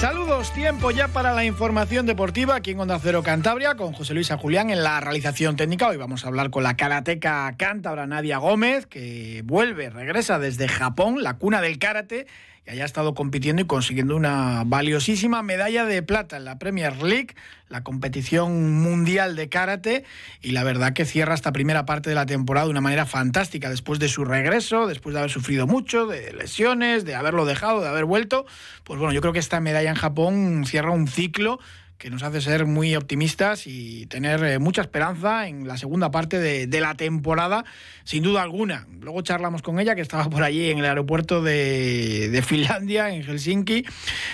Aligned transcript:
Saludos, 0.00 0.52
tiempo 0.52 0.90
ya 0.90 1.08
para 1.08 1.32
la 1.32 1.46
información 1.46 2.04
deportiva 2.04 2.56
aquí 2.56 2.72
en 2.72 2.80
Onda 2.80 2.98
Cero 3.02 3.22
Cantabria 3.22 3.76
con 3.76 3.94
José 3.94 4.12
Luis 4.12 4.30
Julián 4.30 4.68
en 4.68 4.84
la 4.84 5.00
realización 5.00 5.56
técnica. 5.56 5.88
Hoy 5.88 5.96
vamos 5.96 6.24
a 6.24 6.28
hablar 6.28 6.50
con 6.50 6.62
la 6.62 6.76
karateca 6.76 7.54
cántabra 7.56 8.06
Nadia 8.06 8.36
Gómez, 8.36 8.84
que 8.84 9.40
vuelve, 9.46 9.88
regresa 9.88 10.38
desde 10.38 10.68
Japón, 10.68 11.22
la 11.22 11.38
cuna 11.38 11.62
del 11.62 11.78
karate, 11.78 12.26
y 12.66 12.70
haya 12.70 12.84
estado 12.84 13.14
compitiendo 13.14 13.62
y 13.62 13.66
consiguiendo 13.66 14.16
una 14.16 14.64
valiosísima 14.66 15.42
medalla 15.42 15.84
de 15.84 16.02
plata 16.02 16.36
en 16.36 16.44
la 16.44 16.58
Premier 16.58 17.02
League, 17.02 17.36
la 17.68 17.84
competición 17.84 18.80
mundial 18.80 19.36
de 19.36 19.48
karate, 19.48 20.04
y 20.42 20.50
la 20.50 20.64
verdad 20.64 20.92
que 20.92 21.04
cierra 21.04 21.34
esta 21.34 21.52
primera 21.52 21.86
parte 21.86 22.08
de 22.08 22.16
la 22.16 22.26
temporada 22.26 22.66
de 22.66 22.72
una 22.72 22.80
manera 22.80 23.06
fantástica 23.06 23.70
después 23.70 24.00
de 24.00 24.08
su 24.08 24.24
regreso, 24.24 24.86
después 24.86 25.14
de 25.14 25.20
haber 25.20 25.30
sufrido 25.30 25.66
mucho, 25.66 26.06
de 26.06 26.32
lesiones, 26.32 27.04
de 27.04 27.14
haberlo 27.14 27.44
dejado, 27.44 27.80
de 27.80 27.88
haber 27.88 28.04
vuelto. 28.04 28.46
Pues 28.82 28.98
bueno, 28.98 29.12
yo 29.12 29.20
creo 29.20 29.32
que 29.32 29.38
esta 29.38 29.60
medalla 29.60 29.90
en 29.90 29.96
Japón 29.96 30.64
cierra 30.66 30.90
un 30.90 31.06
ciclo 31.06 31.60
que 31.98 32.10
nos 32.10 32.22
hace 32.22 32.40
ser 32.40 32.66
muy 32.66 32.94
optimistas 32.94 33.66
y 33.66 34.06
tener 34.06 34.42
eh, 34.44 34.58
mucha 34.58 34.82
esperanza 34.82 35.48
en 35.48 35.66
la 35.66 35.76
segunda 35.76 36.10
parte 36.10 36.38
de, 36.38 36.80
la 36.80 36.94
temporada, 36.94 37.64
sin 38.04 38.22
duda 38.22 38.42
alguna. 38.42 38.86
Luego 39.00 39.22
charlamos 39.22 39.62
con 39.62 39.80
ella, 39.80 39.94
que 39.94 40.02
estaba 40.02 40.28
por 40.28 40.42
allí 40.42 40.70
en 40.70 40.78
el 40.78 40.84
aeropuerto 40.84 41.42
de, 41.42 42.42
Finlandia, 42.46 43.10
en 43.10 43.22
Helsinki, 43.22 43.84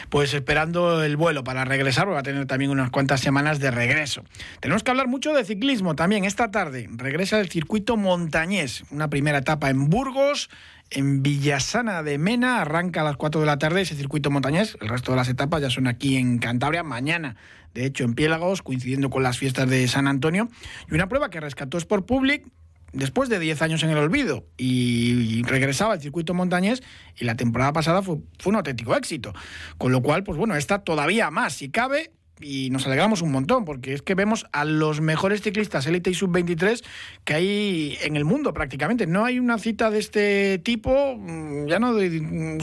pues 0.09 0.35
esperando 0.35 1.05
el 1.05 1.17
vuelo 1.17 1.45
para 1.45 1.65
regresar, 1.65 2.11
va 2.11 2.19
a 2.19 2.23
tener 2.25 2.47
también 2.47 2.71
unas 2.71 2.91
cuantas 2.91 3.21
semanas 3.21 3.61
de 3.61 3.71
regreso. 3.71 4.25
Tenemos 4.61 4.83
que 4.83 4.91
hablar 4.91 5.07
mucho 5.07 5.33
de 5.33 5.45
ciclismo 5.45 5.95
también. 5.95 6.25
Esta 6.25 6.51
tarde 6.51 6.89
regresa 6.93 7.39
el 7.41 7.49
circuito 7.49 7.97
montañés, 7.97 8.83
una 8.91 9.09
primera 9.09 9.39
etapa 9.39 9.71
en 9.71 9.89
Burgos, 9.89 10.51
en 10.95 11.23
Villasana 11.23 12.03
de 12.03 12.19
Mena. 12.19 12.61
Arranca 12.61 13.01
a 13.01 13.05
las 13.05 13.17
4 13.17 13.41
de 13.41 13.47
la 13.47 13.59
tarde 13.59 13.83
ese 13.83 13.95
circuito 13.95 14.31
montañés. 14.31 14.77
El 14.81 14.89
resto 14.89 15.13
de 15.13 15.17
las 15.17 15.29
etapas 15.29 15.63
ya 15.63 15.71
son 15.71 15.87
aquí 15.87 16.17
en 16.17 16.39
Cantabria 16.39 16.83
mañana. 16.83 17.37
De 17.75 17.85
hecho, 17.87 18.05
en 18.05 18.15
Piélagos, 18.15 18.63
coincidiendo 18.63 19.11
con 19.11 19.23
las 19.23 19.39
fiestas 19.39 19.69
de 19.69 19.87
San 19.89 20.07
Antonio. 20.07 20.49
Y 20.91 20.95
una 20.95 21.09
prueba 21.09 21.31
que 21.31 21.41
rescató 21.41 21.79
Sport 21.79 22.07
Public 22.07 22.47
después 22.93 23.29
de 23.29 23.39
10 23.39 23.63
años 23.63 23.83
en 23.83 23.91
el 23.91 23.99
olvido 23.99 24.47
y 24.57 25.43
regresaba 25.45 25.95
al 25.95 26.01
circuito 26.01 26.35
montañés 26.35 26.83
y 27.17 27.25
la 27.25 27.37
temporada 27.37 27.73
pasada 27.73 28.03
fue, 28.03 28.19
un 28.45 28.57
auténtico 28.57 28.95
éxito. 28.95 29.33
Con 29.79 29.93
lo 29.93 30.03
cual, 30.03 30.25
pues 30.25 30.39
bueno, 30.39 30.55
está 30.57 30.81
todavía 30.81 31.31
más, 31.31 31.55
si 31.55 31.71
cabe, 31.71 32.13
y 32.41 32.71
nos 32.71 32.87
alegramos 32.87 33.23
un 33.23 33.31
montón, 33.31 33.65
porque 33.65 33.95
es 33.95 34.03
que 34.03 34.15
vemos 34.15 34.47
a 34.53 34.65
los 34.65 35.01
mejores 35.01 35.43
ciclistas 35.43 35.87
élite 35.87 36.11
y 36.11 36.15
sub-23 36.15 36.83
que 37.25 37.35
hay 37.35 37.99
en 38.03 38.17
el 38.17 38.25
mundo 38.25 38.53
prácticamente. 38.53 39.07
No 39.07 39.25
hay 39.25 39.39
una 39.39 39.59
cita 39.59 39.91
de 39.91 39.99
este 39.99 40.59
tipo, 40.59 41.17
mm, 41.17 41.67
ya 41.67 41.79
no 41.79 41.95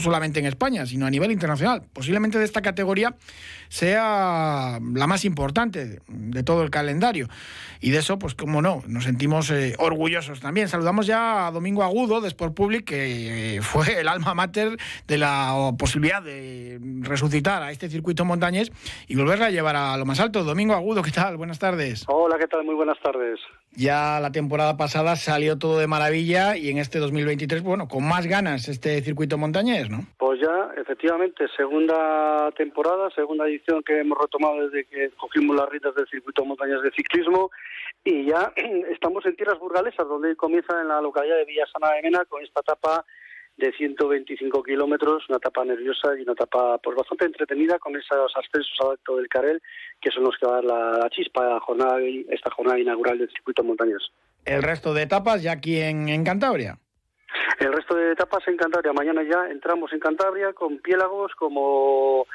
solamente 0.00 0.40
en 0.40 0.46
España, 0.46 0.86
sino 0.86 1.06
a 1.06 1.10
nivel 1.10 1.30
internacional. 1.32 1.82
Posiblemente 1.92 2.38
de 2.38 2.44
esta 2.44 2.62
categoría 2.62 3.16
sea 3.68 4.80
la 4.94 5.06
más 5.06 5.24
importante 5.24 6.00
de 6.08 6.42
todo 6.42 6.62
el 6.62 6.70
calendario. 6.70 7.28
Y 7.80 7.90
de 7.90 7.98
eso, 7.98 8.18
pues 8.18 8.34
como 8.34 8.60
no, 8.60 8.82
nos 8.86 9.04
sentimos 9.04 9.50
eh, 9.50 9.74
orgullosos 9.78 10.40
también. 10.40 10.68
Saludamos 10.68 11.06
ya 11.06 11.46
a 11.46 11.50
Domingo 11.50 11.82
Agudo 11.82 12.20
de 12.20 12.28
Sport 12.28 12.54
Public, 12.54 12.84
que 12.84 13.60
fue 13.62 14.00
el 14.00 14.08
alma 14.08 14.34
mater 14.34 14.76
de 15.06 15.18
la 15.18 15.72
posibilidad 15.78 16.22
de 16.22 16.78
resucitar 17.00 17.62
a 17.62 17.70
este 17.70 17.88
circuito 17.88 18.24
montañés 18.24 18.70
y 19.06 19.14
volverla 19.14 19.46
a 19.46 19.50
a 19.68 19.96
lo 19.98 20.06
más 20.06 20.20
alto. 20.20 20.42
Domingo 20.42 20.74
Agudo, 20.74 21.02
¿qué 21.02 21.10
tal? 21.10 21.36
Buenas 21.36 21.58
tardes. 21.58 22.04
Hola, 22.08 22.38
¿qué 22.38 22.46
tal? 22.46 22.64
Muy 22.64 22.74
buenas 22.74 22.98
tardes. 23.00 23.38
Ya 23.72 24.18
la 24.20 24.32
temporada 24.32 24.76
pasada 24.76 25.16
salió 25.16 25.58
todo 25.58 25.78
de 25.78 25.86
maravilla 25.86 26.56
y 26.56 26.70
en 26.70 26.78
este 26.78 26.98
2023, 26.98 27.62
bueno, 27.62 27.86
con 27.86 28.08
más 28.08 28.26
ganas 28.26 28.68
este 28.68 29.00
circuito 29.02 29.38
montañés, 29.38 29.90
¿no? 29.90 29.98
Pues 30.18 30.40
ya, 30.40 30.70
efectivamente, 30.76 31.46
segunda 31.56 32.50
temporada, 32.56 33.10
segunda 33.10 33.46
edición 33.46 33.82
que 33.82 34.00
hemos 34.00 34.18
retomado 34.18 34.66
desde 34.66 34.86
que 34.86 35.10
cogimos 35.10 35.54
las 35.54 35.68
riendas 35.68 35.94
del 35.94 36.08
circuito 36.08 36.44
montañés 36.44 36.82
de 36.82 36.90
ciclismo 36.92 37.50
y 38.02 38.26
ya 38.26 38.52
estamos 38.90 39.24
en 39.26 39.36
tierras 39.36 39.58
burgalesas, 39.58 40.08
donde 40.08 40.34
comienza 40.36 40.80
en 40.80 40.88
la 40.88 41.00
localidad 41.00 41.36
de 41.36 41.44
Villasana 41.44 41.92
de 41.92 42.02
Mena 42.02 42.24
con 42.24 42.42
esta 42.42 42.60
etapa 42.60 43.04
de 43.56 43.72
125 43.72 44.62
kilómetros, 44.62 45.28
una 45.28 45.36
etapa 45.36 45.64
nerviosa 45.64 46.16
y 46.18 46.22
una 46.22 46.32
etapa 46.32 46.78
pues 46.78 46.96
bastante 46.96 47.26
entretenida 47.26 47.78
con 47.78 47.94
esos 47.94 48.32
ascensos 48.34 48.76
al 48.80 48.92
alto 48.92 49.16
del 49.16 49.28
Carel, 49.28 49.62
que 50.00 50.10
son 50.10 50.24
los 50.24 50.36
que 50.38 50.46
va 50.46 50.58
a 50.58 50.62
dar 50.62 50.64
la, 50.64 51.10
chispa 51.10 51.44
a 51.44 51.54
la 51.54 51.60
jornada, 51.60 51.98
esta 52.30 52.50
jornada 52.50 52.78
inaugural 52.78 53.18
del 53.18 53.30
circuito 53.30 53.62
montañés. 53.62 54.10
¿El 54.44 54.62
resto 54.62 54.94
de 54.94 55.02
etapas 55.02 55.42
ya 55.42 55.52
aquí 55.52 55.78
en, 55.78 56.24
Cantabria? 56.24 56.78
El 57.58 57.72
resto 57.72 57.94
de 57.94 58.12
etapas 58.12 58.46
en 58.48 58.56
Cantabria. 58.56 58.92
Mañana 58.92 59.22
ya 59.22 59.50
entramos 59.50 59.92
en 59.92 60.00
Cantabria 60.00 60.52
con 60.54 60.78
Piélagos 60.78 61.32
como 61.34 62.26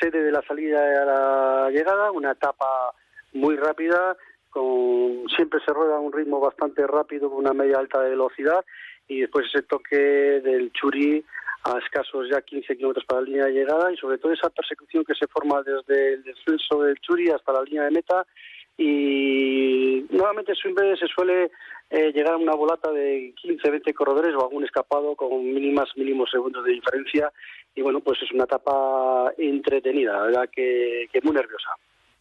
sede 0.00 0.22
de 0.22 0.32
la 0.32 0.42
salida 0.42 0.80
a 0.80 1.04
la 1.04 1.70
llegada, 1.70 2.10
una 2.10 2.32
etapa 2.32 2.94
muy 3.34 3.56
rápida, 3.56 4.16
con 4.48 5.28
siempre 5.36 5.60
se 5.64 5.72
rueda 5.72 5.96
a 5.96 6.00
un 6.00 6.12
ritmo 6.12 6.40
bastante 6.40 6.86
rápido 6.86 7.30
con 7.30 7.38
una 7.38 7.52
media 7.52 7.78
alta 7.78 8.00
de 8.00 8.10
velocidad 8.10 8.64
y 9.10 9.20
después 9.22 9.46
ese 9.46 9.62
toque 9.62 9.96
del 9.96 10.72
Churi 10.72 11.22
a 11.64 11.78
escasos 11.78 12.28
ya 12.30 12.40
15 12.40 12.76
kilómetros 12.76 13.04
para 13.04 13.20
la 13.20 13.26
línea 13.26 13.44
de 13.46 13.52
llegada 13.52 13.92
y 13.92 13.96
sobre 13.96 14.18
todo 14.18 14.32
esa 14.32 14.48
persecución 14.50 15.04
que 15.04 15.14
se 15.14 15.26
forma 15.26 15.62
desde 15.62 16.14
el 16.14 16.22
descenso 16.22 16.82
del 16.82 16.96
Churi 17.00 17.28
hasta 17.28 17.52
la 17.52 17.64
línea 17.64 17.84
de 17.84 17.90
meta 17.90 18.24
y 18.78 20.06
nuevamente 20.10 20.54
siempre 20.54 20.96
se 20.96 21.08
suele 21.08 21.50
eh, 21.90 22.12
llegar 22.14 22.34
a 22.34 22.38
una 22.38 22.54
volata 22.54 22.92
de 22.92 23.34
15, 23.42 23.68
20 23.68 23.92
corredores 23.94 24.32
o 24.36 24.42
algún 24.42 24.64
escapado 24.64 25.16
con 25.16 25.44
mínimas, 25.44 25.88
mínimos 25.96 26.30
segundos 26.30 26.64
de 26.64 26.72
diferencia 26.72 27.32
y 27.74 27.82
bueno, 27.82 28.00
pues 28.00 28.22
es 28.22 28.30
una 28.30 28.44
etapa 28.44 29.32
entretenida, 29.36 30.12
la 30.12 30.22
verdad 30.22 30.48
que, 30.50 31.08
que 31.12 31.20
muy 31.22 31.34
nerviosa. 31.34 31.70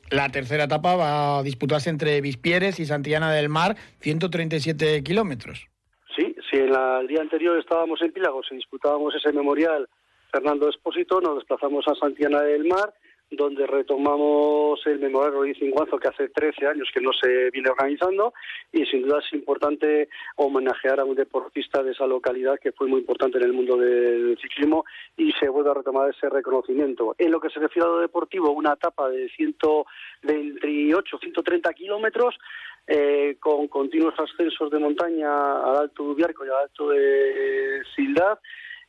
La 0.09 0.29
tercera 0.29 0.63
etapa 0.63 0.95
va 0.95 1.37
a 1.37 1.43
disputarse 1.43 1.91
entre 1.91 2.19
Vispieres 2.19 2.79
y 2.79 2.85
Santillana 2.85 3.31
del 3.31 3.47
Mar, 3.47 3.77
137 3.99 5.03
kilómetros. 5.03 5.69
Si 6.59 6.65
en 6.65 6.75
el 6.75 7.07
día 7.07 7.21
anterior 7.21 7.57
estábamos 7.57 8.01
en 8.01 8.11
Pílagos 8.11 8.47
y 8.51 8.55
disputábamos 8.55 9.15
ese 9.15 9.31
memorial 9.31 9.87
Fernando 10.29 10.67
Espósito, 10.67 11.21
nos 11.21 11.35
desplazamos 11.35 11.87
a 11.87 11.95
Santiana 11.95 12.41
del 12.41 12.65
Mar, 12.65 12.93
donde 13.31 13.65
retomamos 13.65 14.85
el 14.85 14.99
memorial 14.99 15.31
Rodríguez 15.35 15.59
Cinguanzo, 15.59 15.97
que 15.97 16.09
hace 16.09 16.27
13 16.27 16.67
años 16.67 16.89
que 16.93 16.99
no 16.99 17.13
se 17.13 17.49
viene 17.51 17.69
organizando, 17.69 18.33
y 18.73 18.85
sin 18.87 19.03
duda 19.03 19.19
es 19.25 19.31
importante 19.31 20.09
homenajear 20.35 20.99
a 20.99 21.05
un 21.05 21.15
deportista 21.15 21.81
de 21.81 21.91
esa 21.91 22.05
localidad 22.05 22.59
que 22.59 22.73
fue 22.73 22.87
muy 22.87 22.99
importante 22.99 23.37
en 23.37 23.45
el 23.45 23.53
mundo 23.53 23.77
del 23.77 24.37
ciclismo 24.41 24.83
y 25.15 25.31
se 25.39 25.47
vuelve 25.47 25.71
a 25.71 25.75
retomar 25.75 26.09
ese 26.09 26.29
reconocimiento. 26.29 27.15
En 27.17 27.31
lo 27.31 27.39
que 27.39 27.51
se 27.51 27.61
refiere 27.61 27.87
a 27.87 27.91
lo 27.91 27.99
deportivo, 27.99 28.51
una 28.51 28.73
etapa 28.73 29.07
de 29.07 29.29
128, 29.29 31.19
130 31.19 31.73
kilómetros, 31.73 32.37
eh, 32.91 33.37
con 33.39 33.67
continuos 33.67 34.15
ascensos 34.17 34.71
de 34.71 34.79
montaña 34.79 35.61
al 35.61 35.77
Alto 35.77 36.03
Dubiarco 36.03 36.43
y 36.43 36.49
al 36.49 36.55
Alto 36.55 36.89
de 36.89 37.83
Cildad 37.95 38.39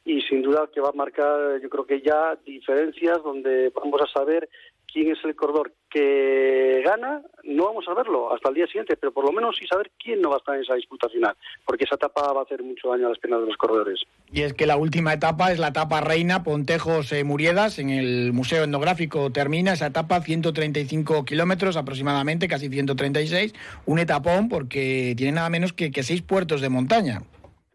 y 0.06 0.22
sin 0.22 0.40
duda 0.40 0.70
que 0.72 0.80
va 0.80 0.88
a 0.88 0.96
marcar 0.96 1.60
yo 1.60 1.68
creo 1.68 1.84
que 1.84 2.00
ya 2.00 2.34
diferencias 2.46 3.22
donde 3.22 3.70
vamos 3.74 4.00
a 4.00 4.06
saber 4.06 4.48
quién 4.92 5.10
es 5.10 5.18
el 5.24 5.34
corredor 5.34 5.72
que 5.90 6.82
gana, 6.84 7.20
no 7.44 7.64
vamos 7.66 7.84
a 7.88 7.94
verlo 7.94 8.32
hasta 8.32 8.48
el 8.48 8.54
día 8.54 8.66
siguiente, 8.66 8.96
pero 8.96 9.12
por 9.12 9.24
lo 9.24 9.32
menos 9.32 9.56
sí 9.58 9.66
saber 9.66 9.90
quién 9.98 10.20
no 10.20 10.30
va 10.30 10.36
a 10.36 10.38
estar 10.38 10.54
en 10.54 10.62
esa 10.62 10.74
disputa 10.74 11.08
final, 11.08 11.34
porque 11.64 11.84
esa 11.84 11.96
etapa 11.96 12.32
va 12.32 12.40
a 12.40 12.44
hacer 12.44 12.62
mucho 12.62 12.90
daño 12.90 13.06
a 13.06 13.08
las 13.10 13.18
piernas 13.18 13.40
de 13.40 13.46
los 13.48 13.56
corredores. 13.56 14.00
Y 14.32 14.42
es 14.42 14.54
que 14.54 14.66
la 14.66 14.76
última 14.76 15.12
etapa 15.12 15.50
es 15.50 15.58
la 15.58 15.68
etapa 15.68 16.00
reina 16.00 16.44
Pontejos 16.44 17.12
eh, 17.12 17.24
Muriedas, 17.24 17.78
en 17.78 17.90
el 17.90 18.32
Museo 18.32 18.64
Etnográfico 18.64 19.30
termina 19.30 19.72
esa 19.72 19.86
etapa, 19.86 20.20
135 20.20 21.24
kilómetros 21.24 21.76
aproximadamente, 21.76 22.46
casi 22.46 22.68
136, 22.68 23.52
un 23.86 23.98
etapón 23.98 24.48
porque 24.48 25.14
tiene 25.16 25.32
nada 25.32 25.50
menos 25.50 25.72
que, 25.72 25.90
que 25.90 26.02
seis 26.02 26.22
puertos 26.22 26.60
de 26.60 26.68
montaña. 26.68 27.22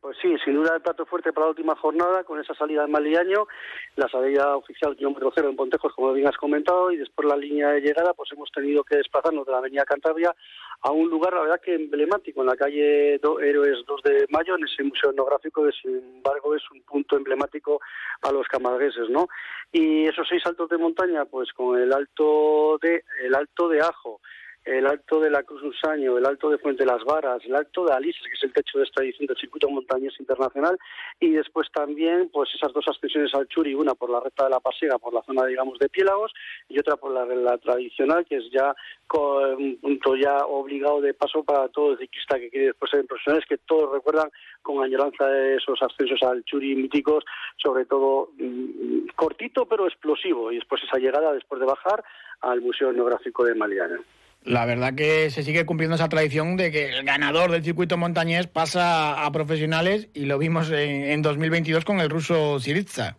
Pues 0.06 0.18
sí, 0.22 0.36
sin 0.46 0.54
duda 0.54 0.76
el 0.76 0.84
plato 0.84 1.04
fuerte 1.08 1.34
para 1.34 1.48
la 1.48 1.50
última 1.50 1.76
jornada, 1.76 2.24
con 2.24 2.40
esa 2.40 2.54
salida 2.54 2.84
de 2.84 2.92
Maliaño, 2.92 3.48
la 3.96 4.08
salida 4.08 4.56
oficial 4.56 4.96
kilómetro 4.96 5.32
cero 5.34 5.50
en 5.50 5.56
Pontejos, 5.56 5.96
como 5.96 6.14
bien 6.14 6.28
has 6.28 6.38
comentado, 6.38 6.92
y 6.92 6.98
después 6.98 7.28
la 7.28 7.36
línea 7.36 7.70
de 7.70 7.82
llegada, 7.82 8.14
pues 8.14 8.32
hemos 8.32 8.52
tenido 8.52 8.84
que 8.84 8.98
desplazarnos 8.98 9.48
de 9.48 9.52
la 9.52 9.58
avenida 9.58 9.84
Cantabria 9.84 10.36
a 10.82 10.92
un 10.92 11.10
lugar, 11.10 11.34
la 11.34 11.42
verdad 11.42 11.60
que 11.60 11.74
emblemático, 11.74 12.42
en 12.42 12.46
la 12.46 12.56
calle 12.56 13.16
Héroes 13.16 13.84
2 13.88 14.04
de 14.04 14.28
Mayo, 14.30 14.56
en 14.56 14.66
ese 14.66 14.84
museo 14.84 15.10
etnográfico, 15.10 15.66
que 15.66 15.72
sin 15.72 15.96
embargo 15.96 16.54
es 16.54 16.62
un 16.70 16.82
punto 16.82 17.18
emblemático 17.18 17.82
a 18.22 18.32
los 18.32 18.48
camargueses, 18.48 19.10
¿no? 19.10 19.28
Y 19.72 20.06
esos 20.06 20.28
seis 20.30 20.44
saltos 20.44 20.70
de 20.70 20.78
montaña, 20.78 21.26
pues 21.26 21.52
con 21.52 21.82
el 21.82 21.92
alto 21.92 22.78
de, 22.80 23.04
el 23.24 23.34
alto 23.34 23.70
de 23.70 23.80
Ajo, 23.80 24.22
el 24.66 24.88
Alto 24.88 25.20
de 25.20 25.30
la 25.30 25.44
Cruz 25.44 25.62
Usaño, 25.62 26.18
el 26.18 26.26
Alto 26.26 26.50
de 26.50 26.58
Fuente 26.58 26.86
Las 26.86 27.04
Varas, 27.04 27.44
el 27.46 27.56
Alto 27.56 27.86
de 27.86 27.94
Alises, 27.94 28.24
que 28.24 28.34
es 28.34 28.44
el 28.44 28.54
techo 28.54 28.80
de 28.80 28.86
esta 28.86 29.04
edición 29.04 29.28
del 29.28 29.38
Circuito 29.38 29.70
Montañés 29.70 30.20
Internacional, 30.20 30.78
y 31.20 31.32
después 31.32 31.68
también 31.72 32.30
pues 32.34 32.50
esas 32.56 32.74
dos 32.74 32.86
ascensiones 32.88 33.34
al 33.36 33.48
Churi, 33.48 33.76
una 33.76 33.94
por 33.94 34.10
la 34.10 34.20
recta 34.20 34.46
de 34.46 34.50
la 34.50 34.60
Pasiega, 34.60 34.98
por 34.98 35.14
la 35.14 35.22
zona, 35.22 35.46
digamos, 35.46 35.78
de 35.78 35.88
Piélagos, 35.88 36.34
y 36.68 36.80
otra 36.80 36.98
por 36.98 37.12
la, 37.12 37.58
tradicional, 37.60 38.26
que 38.26 38.38
es 38.38 38.50
ya 38.52 38.76
un 39.14 39.78
punto 39.78 40.16
ya 40.16 40.46
obligado 40.46 41.00
de 41.00 41.14
paso 41.14 41.44
para 41.44 41.70
todo 41.70 41.96
ciclista 41.98 42.40
que 42.40 42.50
quiere 42.50 42.68
después 42.68 42.90
ser 42.92 43.06
profesionales, 43.06 43.48
que 43.48 43.60
todos 43.60 43.94
recuerdan 43.94 44.30
con 44.62 44.84
añoranza 44.84 45.26
esos 45.50 45.80
ascensos 45.82 46.22
al 46.24 46.44
Churi 46.44 46.76
míticos, 46.76 47.24
sobre 47.58 47.86
todo 47.86 48.32
mm, 48.38 49.10
cortito 49.16 49.68
pero 49.68 49.88
explosivo, 49.88 50.52
y 50.52 50.56
después 50.56 50.82
esa 50.84 50.98
llegada 50.98 51.34
después 51.34 51.62
de 51.62 51.68
bajar 51.68 52.04
al 52.42 52.62
Museo 52.62 52.90
Etnográfico 52.90 53.46
de 53.46 53.56
Maliana. 53.56 54.00
La 54.46 54.66
verdad 54.66 54.94
que 54.94 55.32
se 55.32 55.42
sigue 55.42 55.66
cumpliendo 55.66 55.96
esa 55.96 56.08
tradición 56.08 56.56
de 56.56 56.72
que 56.72 56.90
el 56.90 57.04
ganador 57.04 57.50
del 57.50 57.64
circuito 57.64 57.98
montañés 57.98 58.46
pasa 58.46 59.26
a 59.26 59.32
profesionales 59.32 60.08
y 60.14 60.26
lo 60.26 60.38
vimos 60.38 60.72
en, 60.72 61.24
2022 61.24 61.84
con 61.84 62.00
el 62.00 62.12
ruso 62.12 62.60
Siritza. 62.60 63.18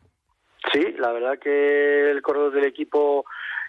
Sí, 0.73 0.95
la 0.99 1.11
verdad 1.11 1.39
que 1.43 2.13
el 2.13 2.23
corredor 2.23 2.53
del 2.53 2.65
equipo 2.67 3.25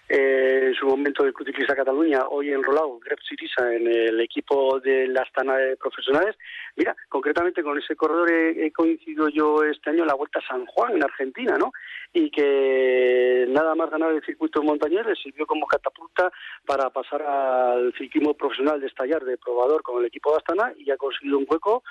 eh, 0.08 0.68
en 0.68 0.74
su 0.74 0.86
momento 0.86 1.22
del 1.22 1.34
Club 1.34 1.48
Ciclista 1.48 1.76
Cataluña, 1.76 2.26
hoy 2.30 2.50
enrolado 2.50 2.98
Greg 2.98 3.18
Sirisa 3.22 3.74
en 3.74 3.86
el 3.86 4.20
equipo 4.20 4.80
de 4.80 5.06
la 5.06 5.22
Astana 5.22 5.56
de 5.56 5.76
profesionales. 5.76 6.36
Mira, 6.76 6.96
concretamente 7.08 7.62
con 7.62 7.78
ese 7.78 7.94
corredor 7.94 8.30
he, 8.32 8.72
coincidido 8.72 9.28
yo 9.28 9.62
este 9.64 9.90
año 9.90 10.02
en 10.02 10.08
la 10.08 10.14
Vuelta 10.14 10.38
a 10.38 10.46
San 10.46 10.64
Juan, 10.66 10.94
en 10.96 11.04
Argentina, 11.04 11.58
¿no? 11.58 11.72
Y 12.12 12.30
que 12.30 13.44
nada 13.48 13.74
más 13.74 13.90
ganar 13.90 14.12
el 14.12 14.24
circuito 14.24 14.62
montañés 14.62 15.04
le 15.04 15.14
sirvió 15.14 15.46
como 15.46 15.66
catapulta 15.66 16.32
para 16.64 16.88
pasar 16.88 17.22
al 17.22 17.92
ciclismo 17.98 18.34
profesional 18.34 18.80
de 18.80 18.86
estallar 18.86 19.24
de 19.24 19.36
probador 19.36 19.82
con 19.82 20.00
el 20.00 20.06
equipo 20.06 20.30
de 20.30 20.38
Astana 20.38 20.72
y 20.78 20.90
ha 20.90 20.96
conseguido 20.96 21.36
un 21.36 21.46
hueco 21.48 21.82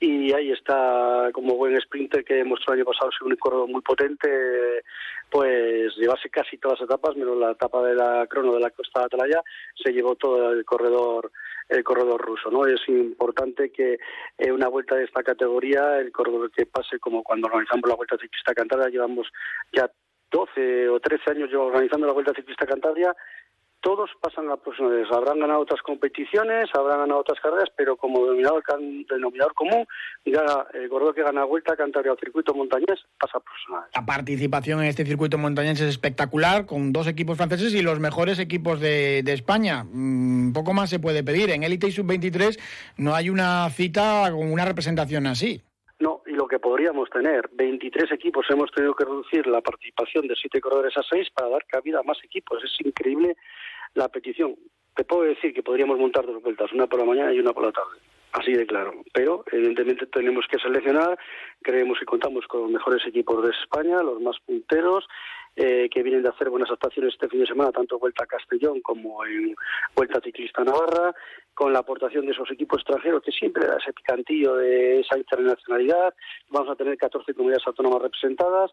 y 0.00 0.32
ahí 0.32 0.50
está 0.50 1.30
como 1.32 1.56
buen 1.56 1.80
sprinter 1.80 2.24
que 2.24 2.34
demostró 2.34 2.74
el 2.74 2.80
año 2.80 2.86
pasado 2.86 3.10
ser 3.12 3.28
un 3.28 3.36
corredor 3.36 3.68
muy 3.68 3.80
potente, 3.80 4.82
pues 5.30 5.96
llevarse 5.96 6.28
casi 6.30 6.58
todas 6.58 6.80
las 6.80 6.88
etapas, 6.88 7.16
menos 7.16 7.38
la 7.38 7.52
etapa 7.52 7.82
de 7.82 7.94
la 7.94 8.26
crono 8.26 8.54
de 8.54 8.60
la 8.60 8.70
Costa 8.70 9.00
de 9.00 9.06
Atalaya, 9.06 9.42
se 9.82 9.92
llevó 9.92 10.16
todo 10.16 10.52
el 10.52 10.64
corredor 10.64 11.30
el 11.68 11.82
corredor 11.82 12.20
ruso, 12.20 12.50
¿no? 12.50 12.66
Es 12.66 12.86
importante 12.88 13.70
que 13.70 13.98
eh, 14.36 14.52
una 14.52 14.68
vuelta 14.68 14.96
de 14.96 15.04
esta 15.04 15.22
categoría, 15.22 15.98
el 15.98 16.12
corredor 16.12 16.50
que 16.50 16.66
pase 16.66 16.98
como 16.98 17.22
cuando 17.22 17.46
organizamos 17.46 17.88
la 17.88 17.96
Vuelta 17.96 18.18
Ciclista 18.18 18.54
Cantabria, 18.54 18.90
llevamos 18.90 19.28
ya 19.72 19.90
12 20.30 20.88
o 20.88 21.00
13 21.00 21.30
años 21.30 21.50
yo 21.50 21.64
organizando 21.64 22.06
la 22.06 22.12
Vuelta 22.12 22.34
Ciclista 22.34 22.66
Cantabria 22.66 23.14
todos 23.84 24.10
pasan 24.18 24.50
a 24.50 24.56
profesionales. 24.56 25.06
Habrán 25.12 25.38
ganado 25.38 25.60
otras 25.60 25.82
competiciones, 25.82 26.70
habrán 26.72 27.00
ganado 27.00 27.20
otras 27.20 27.38
carreras, 27.38 27.68
pero 27.76 27.96
como 27.96 28.24
denominador, 28.24 28.64
denominador 29.10 29.52
común, 29.52 29.86
ya 30.24 30.66
el 30.72 30.88
gordo 30.88 31.12
que 31.12 31.22
gana 31.22 31.44
vuelta 31.44 31.76
Cantabria 31.76 32.12
al 32.12 32.18
circuito 32.18 32.54
montañés 32.54 32.98
pasa 33.20 33.36
a 33.36 33.40
profesionales. 33.40 33.90
La 33.94 34.06
participación 34.06 34.80
en 34.80 34.86
este 34.86 35.04
circuito 35.04 35.36
montañés 35.36 35.82
es 35.82 35.90
espectacular, 35.90 36.64
con 36.64 36.94
dos 36.94 37.06
equipos 37.06 37.36
franceses 37.36 37.74
y 37.74 37.82
los 37.82 38.00
mejores 38.00 38.38
equipos 38.38 38.80
de, 38.80 39.22
España. 39.34 39.82
Un 39.82 40.48
mm, 40.48 40.52
poco 40.54 40.72
más 40.72 40.88
se 40.88 40.98
puede 40.98 41.22
pedir. 41.22 41.50
En 41.50 41.62
Elite 41.62 41.88
y 41.88 41.92
Sub-23 41.92 42.58
no 42.96 43.14
hay 43.14 43.28
una 43.28 43.68
cita 43.68 44.30
con 44.30 44.50
una 44.50 44.64
representación 44.64 45.26
así. 45.26 45.60
No, 45.98 46.22
y 46.26 46.30
lo 46.30 46.48
que 46.48 46.58
podríamos 46.58 47.10
tener, 47.10 47.50
23 47.52 48.12
equipos, 48.12 48.46
hemos 48.48 48.70
tenido 48.72 48.94
que 48.94 49.04
reducir 49.04 49.46
la 49.46 49.60
participación 49.60 50.26
de 50.26 50.34
siete 50.36 50.60
corredores 50.60 50.96
a 50.96 51.02
seis 51.02 51.28
para 51.34 51.50
dar 51.50 51.64
cabida 51.66 52.00
a 52.00 52.02
más 52.02 52.18
equipos. 52.24 52.62
Es 52.64 52.74
increíble 52.84 53.36
la 53.94 54.08
petición. 54.08 54.56
Te 54.94 55.04
puedo 55.04 55.22
decir 55.22 55.52
que 55.52 55.62
podríamos 55.62 55.98
montar 55.98 56.26
dos 56.26 56.42
vueltas, 56.42 56.72
una 56.72 56.86
por 56.86 57.00
la 57.00 57.06
mañana 57.06 57.32
y 57.32 57.40
una 57.40 57.52
por 57.52 57.64
la 57.64 57.72
tarde. 57.72 57.98
Así 58.32 58.52
de 58.52 58.66
claro. 58.66 58.92
Pero 59.12 59.44
evidentemente 59.52 60.06
tenemos 60.06 60.44
que 60.50 60.58
seleccionar. 60.58 61.16
Creemos 61.62 61.98
que 62.00 62.04
contamos 62.04 62.46
con 62.48 62.62
los 62.62 62.70
mejores 62.70 63.06
equipos 63.06 63.44
de 63.44 63.50
España, 63.50 64.02
los 64.02 64.20
más 64.20 64.36
punteros, 64.44 65.06
eh, 65.54 65.88
que 65.88 66.02
vienen 66.02 66.22
de 66.24 66.30
hacer 66.30 66.50
buenas 66.50 66.68
actuaciones 66.68 67.14
este 67.14 67.28
fin 67.28 67.38
de 67.38 67.46
semana, 67.46 67.70
tanto 67.70 67.96
Vuelta 67.96 68.24
a 68.24 68.26
Castellón 68.26 68.80
como 68.80 69.24
en 69.24 69.54
Vuelta 69.94 70.20
Ciclista 70.20 70.64
Navarra, 70.64 71.14
con 71.54 71.72
la 71.72 71.78
aportación 71.78 72.26
de 72.26 72.32
esos 72.32 72.50
equipos 72.50 72.80
extranjeros 72.80 73.22
que 73.22 73.30
siempre 73.30 73.64
da 73.64 73.76
ese 73.76 73.92
picantillo 73.92 74.56
de 74.56 74.98
esa 74.98 75.16
internacionalidad. 75.16 76.12
Vamos 76.48 76.70
a 76.70 76.74
tener 76.74 76.96
14 76.98 77.34
comunidades 77.34 77.66
autónomas 77.68 78.02
representadas. 78.02 78.72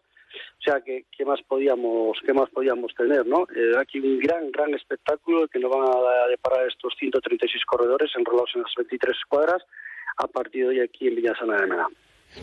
O 0.58 0.62
sea, 0.62 0.80
que 0.80 1.04
qué 1.16 1.24
más 1.24 1.40
podíamos 1.42 2.18
qué 2.24 2.32
más 2.32 2.48
podíamos 2.50 2.94
tener, 2.94 3.26
no? 3.26 3.46
Eh, 3.54 3.72
aquí 3.78 4.00
un 4.00 4.18
gran, 4.18 4.50
gran 4.50 4.74
espectáculo 4.74 5.48
que 5.48 5.58
nos 5.58 5.70
van 5.70 5.88
a 5.88 6.28
deparar 6.28 6.66
estos 6.66 6.94
136 6.98 7.64
corredores 7.64 8.10
enrolados 8.16 8.50
en 8.54 8.62
las 8.62 8.74
23 8.76 9.16
escuadras 9.16 9.62
a 10.16 10.26
partir 10.26 10.64
de 10.64 10.68
hoy 10.68 10.80
aquí 10.80 11.08
en 11.08 11.16
Villasana 11.16 11.56
de 11.56 11.66
Mena. 11.66 11.88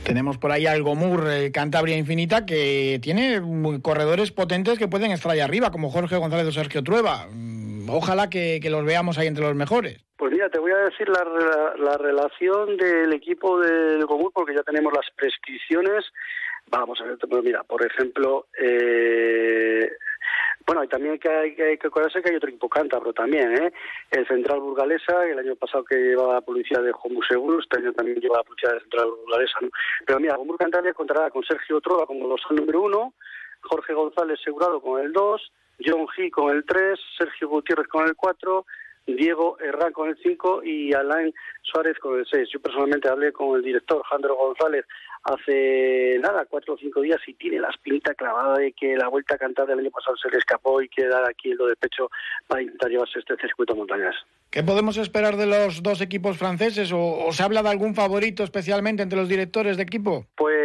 Tenemos 0.05 0.37
por 0.37 0.51
ahí 0.51 0.67
al 0.67 0.83
Gomur 0.83 1.27
eh, 1.29 1.51
Cantabria 1.51 1.97
Infinita 1.97 2.45
que 2.45 2.99
tiene 3.01 3.41
corredores 3.81 4.31
potentes 4.31 4.77
que 4.77 4.87
pueden 4.87 5.11
estar 5.11 5.31
ahí 5.31 5.39
arriba, 5.39 5.71
como 5.71 5.89
Jorge 5.89 6.17
González 6.17 6.47
o 6.47 6.51
Sergio 6.51 6.83
Trueba. 6.83 7.27
Mm, 7.31 7.89
ojalá 7.89 8.29
que, 8.29 8.59
los 8.69 8.85
veamos 8.85 9.17
ahí 9.17 9.27
entre 9.27 9.45
los 9.45 9.55
mejores. 9.55 10.05
Pues 10.15 10.31
mira, 10.31 10.49
te 10.49 10.59
voy 10.59 10.71
a 10.71 10.77
decir 10.77 11.09
la, 11.09 11.73
la 11.77 11.97
relación 11.97 12.77
del 12.77 13.13
equipo 13.13 13.59
del 13.59 14.05
Gomur 14.05 14.31
porque 14.31 14.53
ya 14.53 14.63
tenemos 14.63 14.93
las 14.93 15.05
prescripciones. 15.15 16.05
Vamos 16.71 17.01
a 17.01 17.05
ver, 17.05 17.17
pues 17.17 17.43
mira, 17.43 17.63
por 17.63 17.83
ejemplo, 17.83 18.45
eh, 18.59 19.91
bueno, 20.65 20.83
y 20.83 20.87
también 20.87 21.13
hay 21.13 21.19
que, 21.19 21.29
hay, 21.29 21.77
que 21.77 21.87
acordarse 21.87 22.21
que 22.21 22.29
hay 22.29 22.35
otro 22.35 22.49
equipo 22.49 22.69
cántabro 22.69 23.11
también, 23.11 23.51
¿eh? 23.57 23.73
El 24.11 24.27
Central 24.27 24.59
Burgalesa, 24.59 25.25
el 25.25 25.39
año 25.39 25.55
pasado 25.55 25.83
que 25.83 25.95
llevaba 25.95 26.35
la 26.35 26.41
policía 26.41 26.79
de 26.79 26.91
Homus 26.91 27.25
Seguro, 27.27 27.59
este 27.59 27.79
año 27.79 27.91
también 27.93 28.19
lleva 28.19 28.37
la 28.37 28.43
policía 28.43 28.73
de 28.73 28.81
Central 28.81 29.09
Burgalesa, 29.09 29.57
¿no? 29.61 29.69
Pero 30.05 30.19
mira, 30.19 30.35
Homur 30.35 30.57
Cantabria 30.57 30.93
contará 30.93 31.31
con 31.31 31.43
Sergio 31.43 31.81
Trova 31.81 32.05
como 32.05 32.27
los 32.27 32.41
número 32.51 32.81
uno, 32.81 33.13
Jorge 33.61 33.93
González 33.93 34.39
Segurado 34.43 34.79
con 34.79 35.01
el 35.01 35.11
dos, 35.11 35.51
John 35.83 36.05
G 36.07 36.29
con 36.29 36.55
el 36.55 36.63
tres, 36.65 36.99
Sergio 37.17 37.49
Gutiérrez 37.49 37.87
con 37.87 38.05
el 38.05 38.15
cuatro, 38.15 38.67
Diego 39.15 39.57
Herrán 39.59 39.93
con 39.93 40.09
el 40.09 40.17
5 40.21 40.63
y 40.63 40.93
Alain 40.93 41.33
Suárez 41.61 41.97
con 41.99 42.19
el 42.19 42.25
6. 42.25 42.49
Yo 42.51 42.59
personalmente 42.59 43.09
hablé 43.09 43.31
con 43.31 43.55
el 43.55 43.63
director, 43.63 44.01
Jandro 44.03 44.35
González, 44.35 44.85
hace 45.23 46.17
nada, 46.21 46.45
cuatro 46.49 46.75
o 46.75 46.77
cinco 46.77 47.01
días 47.01 47.19
y 47.27 47.33
tiene 47.33 47.59
la 47.59 47.69
espinita 47.69 48.13
clavada 48.13 48.57
de 48.57 48.71
que 48.71 48.95
la 48.95 49.07
vuelta 49.07 49.35
a 49.35 49.37
cantar 49.37 49.67
del 49.67 49.79
año 49.79 49.91
pasado 49.91 50.15
se 50.17 50.29
le 50.29 50.37
escapó 50.37 50.81
y 50.81 50.89
que 50.89 51.07
dar 51.07 51.25
aquí 51.25 51.51
el 51.51 51.57
do 51.57 51.67
de 51.67 51.75
pecho 51.75 52.09
para 52.47 52.61
intentar 52.61 52.89
llevarse 52.89 53.19
este 53.19 53.35
circuito 53.37 53.75
montañas. 53.75 54.15
¿Qué 54.49 54.63
podemos 54.63 54.97
esperar 54.97 55.35
de 55.35 55.45
los 55.45 55.83
dos 55.83 56.01
equipos 56.01 56.37
franceses 56.37 56.91
o, 56.93 57.31
se 57.31 57.43
habla 57.43 57.61
de 57.61 57.69
algún 57.69 57.93
favorito 57.93 58.43
especialmente 58.43 59.03
entre 59.03 59.19
los 59.19 59.29
directores 59.29 59.77
de 59.77 59.83
equipo? 59.83 60.25
Pues 60.35 60.55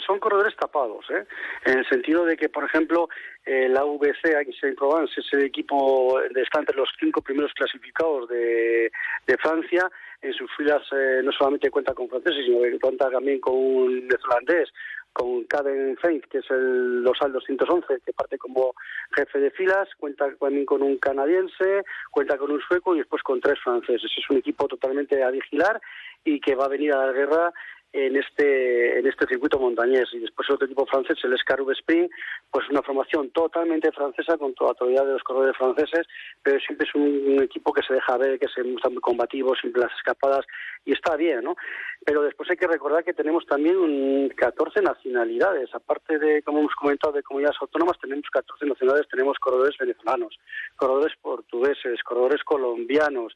son 0.00 0.18
corredores 0.18 0.56
tapados, 0.56 1.04
¿eh? 1.10 1.24
en 1.64 1.78
el 1.78 1.88
sentido 1.88 2.24
de 2.24 2.36
que, 2.36 2.48
por 2.48 2.64
ejemplo, 2.64 3.08
la 3.46 3.82
VC 3.82 4.36
aquí 4.36 4.54
en 4.62 4.74
Provence 4.74 5.20
es 5.20 5.26
el 5.32 5.44
equipo 5.44 6.20
de 6.34 6.42
está 6.42 6.58
entre 6.58 6.76
los 6.76 6.90
cinco 7.00 7.22
primeros 7.22 7.52
clasificados 7.54 8.28
de, 8.28 8.90
de 9.26 9.36
Francia 9.38 9.90
en 10.20 10.32
sus 10.32 10.50
filas 10.56 10.82
eh, 10.92 11.20
no 11.22 11.32
solamente 11.32 11.70
cuenta 11.70 11.94
con 11.94 12.08
franceses, 12.08 12.44
sino 12.44 12.62
que 12.62 12.78
cuenta 12.78 13.10
también 13.10 13.40
con 13.40 13.54
un 13.54 14.08
neerlandés, 14.08 14.70
con 15.12 15.44
Caden 15.44 15.96
Feint, 15.96 16.24
que 16.26 16.38
es 16.38 16.50
el 16.50 17.02
Losal 17.02 17.32
211, 17.32 18.00
que 18.04 18.12
parte 18.12 18.38
como 18.38 18.74
jefe 19.12 19.38
de 19.38 19.50
filas, 19.50 19.88
cuenta 19.96 20.28
también 20.38 20.66
con 20.66 20.82
un 20.82 20.98
canadiense, 20.98 21.84
cuenta 22.10 22.36
con 22.36 22.50
un 22.50 22.60
sueco 22.60 22.94
y 22.94 22.98
después 22.98 23.22
con 23.22 23.40
tres 23.40 23.58
franceses. 23.62 24.10
Es 24.16 24.30
un 24.30 24.38
equipo 24.38 24.68
totalmente 24.68 25.22
a 25.22 25.30
vigilar 25.30 25.80
y 26.24 26.40
que 26.40 26.54
va 26.54 26.66
a 26.66 26.68
venir 26.68 26.92
a 26.92 27.06
la 27.06 27.12
guerra 27.12 27.52
en 27.92 28.16
este 28.16 28.98
en 28.98 29.06
este 29.06 29.26
circuito 29.26 29.58
montañés. 29.58 30.08
Y 30.12 30.18
después 30.18 30.50
otro 30.50 30.66
equipo 30.66 30.86
francés 30.86 31.18
el 31.24 31.36
Scarub 31.38 31.70
Spring 31.72 32.08
pues 32.50 32.68
una 32.68 32.82
formación 32.82 33.30
totalmente 33.30 33.90
francesa 33.92 34.36
con 34.36 34.54
toda 34.54 34.68
la 34.68 34.72
autoridad 34.72 35.06
de 35.06 35.12
los 35.12 35.22
corredores 35.22 35.56
franceses 35.56 36.06
pero 36.42 36.60
siempre 36.60 36.86
es 36.86 36.94
un, 36.94 37.42
equipo 37.42 37.72
que 37.72 37.82
se 37.82 37.94
deja 37.94 38.16
ver 38.18 38.38
que 38.38 38.48
se 38.48 38.60
está 38.60 38.90
muy 38.90 39.00
combativo 39.00 39.54
siempre 39.54 39.82
las 39.82 39.92
escapadas 39.96 40.44
y 40.84 40.92
está 40.92 41.16
bien 41.16 41.44
no 41.44 41.56
pero 42.04 42.22
después 42.22 42.50
hay 42.50 42.56
que 42.56 42.66
recordar 42.66 43.04
que 43.04 43.14
tenemos 43.14 43.46
también 43.46 44.28
14 44.30 44.82
nacionalidades. 44.82 45.74
Aparte 45.74 46.18
de 46.18 46.42
como 46.42 46.60
hemos 46.60 46.74
comentado 46.74 47.12
de 47.12 47.22
comunidades 47.22 47.56
autónomas 47.60 47.98
tenemos 48.00 48.24
14 48.30 48.66
nacionalidades 48.66 49.08
tenemos 49.08 49.38
corredores 49.38 49.76
venezolanos 49.78 50.38
corredores 50.76 51.14
portugueses 51.22 52.02
corredores 52.02 52.44
colombianos 52.44 53.34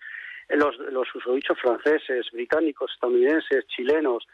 eh, 0.48 0.56
los, 0.56 0.78
los 0.78 1.14
usodichos 1.14 1.58
franceses, 1.60 2.26
británicos, 2.32 2.90
estadounidenses, 2.92 3.66
chilenos, 3.68 4.26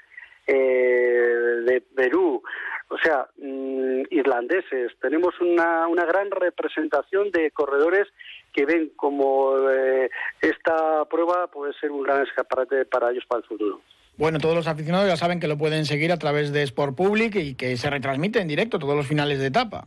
eh, 0.49 1.63
de 1.65 1.83
Perú, 1.95 2.43
o 2.89 2.99
sea, 2.99 3.29
mm, 3.37 4.03
irlandeses. 4.11 4.93
Tenemos 5.01 5.39
una, 5.41 5.87
una 5.87 6.05
gran 6.05 6.31
representación 6.31 7.31
de 7.31 7.51
corredores 7.51 8.09
que 8.53 8.65
ven 8.65 8.93
como 8.97 9.55
eh, 9.71 10.11
esta 10.41 11.05
prueba 11.05 11.47
puede 11.49 11.75
ser 11.75 11.91
un 11.91 12.03
gran 12.03 12.23
escaparate 12.23 12.87
para 12.87 13.11
ellos 13.11 13.25
para 13.29 13.41
el 13.41 13.47
futuro. 13.47 13.81
Bueno, 14.17 14.41
todos 14.41 14.57
los 14.57 14.67
aficionados 14.67 15.07
ya 15.07 15.17
saben 15.17 15.39
que 15.39 15.47
lo 15.47 15.57
pueden 15.57 15.85
seguir 15.85 16.11
a 16.11 16.19
través 16.19 16.53
de 16.53 16.63
Sport 16.65 16.97
Public 16.97 17.37
y 17.37 17.55
que 17.55 17.77
se 17.77 17.89
retransmite 17.89 18.41
en 18.41 18.49
directo 18.49 18.79
todos 18.79 18.97
los 18.97 19.07
finales 19.07 19.39
de 19.39 19.47
etapa. 19.47 19.87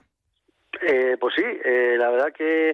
Eh, 0.81 1.17
pues 1.19 1.33
sí, 1.35 1.43
eh, 1.43 1.95
la 1.97 2.09
verdad 2.09 2.31
que 2.31 2.69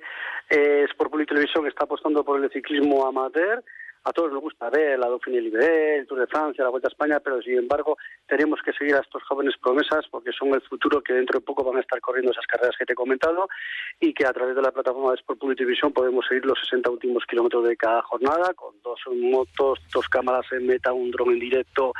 eh, 0.49 0.85
Sport 0.91 1.11
Public 1.11 1.29
Televisión 1.29 1.65
está 1.65 1.85
apostando 1.85 2.23
por 2.23 2.43
el 2.43 2.51
ciclismo 2.51 3.07
amateur 3.07 3.63
a 4.07 4.13
todos 4.13 4.31
nos 4.31 4.41
gusta 4.41 4.69
ver 4.69 4.97
la 4.97 5.07
Dauphiné 5.07 5.41
Libéré, 5.41 5.97
el 5.97 6.07
Tour 6.07 6.19
de 6.21 6.27
Francia, 6.27 6.63
la 6.63 6.69
Vuelta 6.69 6.87
a 6.87 6.91
España, 6.91 7.19
pero 7.19 7.41
sin 7.41 7.57
embargo 7.57 7.97
tenemos 8.25 8.61
que 8.63 8.71
seguir 8.71 8.95
a 8.95 8.99
estos 8.99 9.21
jóvenes 9.23 9.55
promesas 9.61 10.05
porque 10.09 10.31
son 10.31 10.53
el 10.53 10.61
futuro 10.61 11.01
que 11.01 11.11
dentro 11.11 11.39
de 11.39 11.45
poco 11.45 11.61
van 11.61 11.75
a 11.75 11.81
estar 11.81 11.99
corriendo 11.99 12.31
esas 12.31 12.47
carreras 12.47 12.77
que 12.77 12.85
te 12.85 12.93
he 12.93 12.95
comentado 12.95 13.49
y 13.99 14.13
que 14.13 14.25
a 14.25 14.31
través 14.31 14.55
de 14.55 14.61
la 14.61 14.71
plataforma 14.71 15.09
de 15.09 15.17
Sport 15.17 15.39
Public 15.39 15.57
Television 15.57 15.91
podemos 15.91 16.25
seguir 16.25 16.45
los 16.45 16.57
60 16.61 16.89
últimos 16.89 17.25
kilómetros 17.25 17.67
de 17.67 17.75
cada 17.75 18.01
jornada 18.03 18.53
con 18.53 18.81
dos 18.81 19.01
motos, 19.13 19.79
dos 19.93 20.07
cámaras 20.07 20.45
en 20.53 20.67
meta, 20.67 20.93
un 20.93 21.11
dron 21.11 21.31
en 21.31 21.39
directo, 21.39 21.91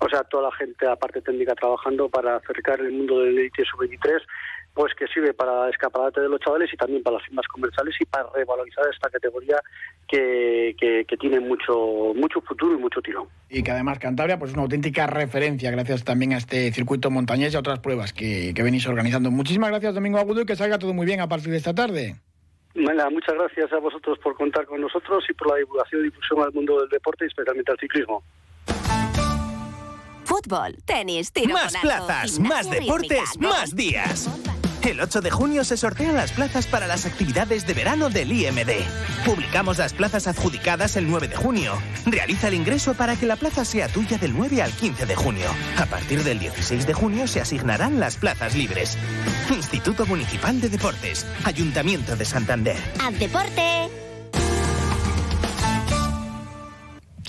o 0.00 0.08
sea, 0.10 0.24
toda 0.24 0.50
la 0.50 0.56
gente, 0.56 0.86
aparte 0.86 1.22
técnica, 1.22 1.54
trabajando 1.54 2.10
para 2.10 2.36
acercar 2.36 2.80
el 2.80 2.92
mundo 2.92 3.20
del 3.20 3.38
Elite 3.38 3.64
Sub-23 3.64 4.20
pues 4.76 4.92
que 4.94 5.06
sirve 5.06 5.32
para 5.32 5.70
escaparate 5.70 6.20
de 6.20 6.28
los 6.28 6.38
chavales 6.38 6.70
y 6.70 6.76
también 6.76 7.02
para 7.02 7.16
las 7.16 7.26
firmas 7.26 7.48
comerciales 7.48 7.94
y 7.98 8.04
para 8.04 8.28
revalorizar 8.34 8.84
esta 8.92 9.08
categoría 9.08 9.56
que, 10.06 10.76
que, 10.78 11.16
tiene 11.16 11.40
mucho 11.40 12.12
mucho 12.14 12.42
futuro 12.42 12.74
y 12.74 12.78
mucho 12.78 13.00
tirón. 13.00 13.26
Y 13.48 13.62
que 13.62 13.70
además 13.70 13.98
Cantabria 13.98 14.38
pues 14.38 14.50
es 14.50 14.54
una 14.54 14.64
auténtica 14.64 15.06
referencia 15.06 15.70
gracias 15.70 16.04
también 16.04 16.34
a 16.34 16.36
este 16.36 16.70
circuito 16.72 17.10
montañés 17.10 17.54
y 17.54 17.56
a 17.56 17.60
otras 17.60 17.78
pruebas 17.78 18.12
que, 18.12 18.52
que 18.54 18.62
venís 18.62 18.86
organizando. 18.86 19.30
Muchísimas 19.30 19.70
gracias 19.70 19.94
Domingo 19.94 20.18
Agudo 20.18 20.42
y 20.42 20.44
que 20.46 20.56
salga 20.56 20.78
todo 20.78 20.92
muy 20.92 21.06
bien 21.06 21.20
a 21.20 21.28
partir 21.28 21.50
de 21.50 21.56
esta 21.56 21.74
tarde. 21.74 22.16
Bueno, 22.74 23.10
muchas 23.10 23.34
gracias 23.34 23.72
a 23.72 23.78
vosotros 23.78 24.18
por 24.18 24.36
contar 24.36 24.66
con 24.66 24.82
nosotros 24.82 25.24
y 25.30 25.32
por 25.32 25.52
la 25.52 25.56
divulgación 25.56 26.02
y 26.02 26.04
difusión 26.04 26.42
al 26.42 26.52
mundo 26.52 26.78
del 26.80 26.90
deporte 26.90 27.24
y 27.24 27.28
especialmente 27.28 27.72
al 27.72 27.78
ciclismo. 27.78 28.22
Fútbol, 30.24 30.76
tenis, 30.84 31.32
tiro 31.32 31.54
Más 31.54 31.74
plazas, 31.78 32.38
más 32.38 32.68
deportes, 32.68 33.38
más 33.38 33.74
días. 33.74 34.28
El 34.86 35.00
8 35.00 35.20
de 35.20 35.32
junio 35.32 35.64
se 35.64 35.76
sortean 35.76 36.14
las 36.14 36.30
plazas 36.30 36.68
para 36.68 36.86
las 36.86 37.06
actividades 37.06 37.66
de 37.66 37.74
verano 37.74 38.08
del 38.08 38.30
IMD. 38.30 38.70
Publicamos 39.24 39.78
las 39.78 39.92
plazas 39.92 40.28
adjudicadas 40.28 40.94
el 40.94 41.10
9 41.10 41.26
de 41.26 41.34
junio. 41.34 41.72
Realiza 42.06 42.46
el 42.46 42.54
ingreso 42.54 42.94
para 42.94 43.16
que 43.16 43.26
la 43.26 43.34
plaza 43.34 43.64
sea 43.64 43.88
tuya 43.88 44.16
del 44.16 44.32
9 44.32 44.62
al 44.62 44.70
15 44.70 45.06
de 45.06 45.16
junio. 45.16 45.48
A 45.76 45.86
partir 45.86 46.22
del 46.22 46.38
16 46.38 46.86
de 46.86 46.94
junio 46.94 47.26
se 47.26 47.40
asignarán 47.40 47.98
las 47.98 48.16
plazas 48.16 48.54
libres. 48.54 48.96
Instituto 49.50 50.06
Municipal 50.06 50.60
de 50.60 50.68
Deportes, 50.68 51.26
Ayuntamiento 51.42 52.14
de 52.14 52.24
Santander. 52.24 52.76
¡Al 53.00 53.18
deporte! 53.18 53.85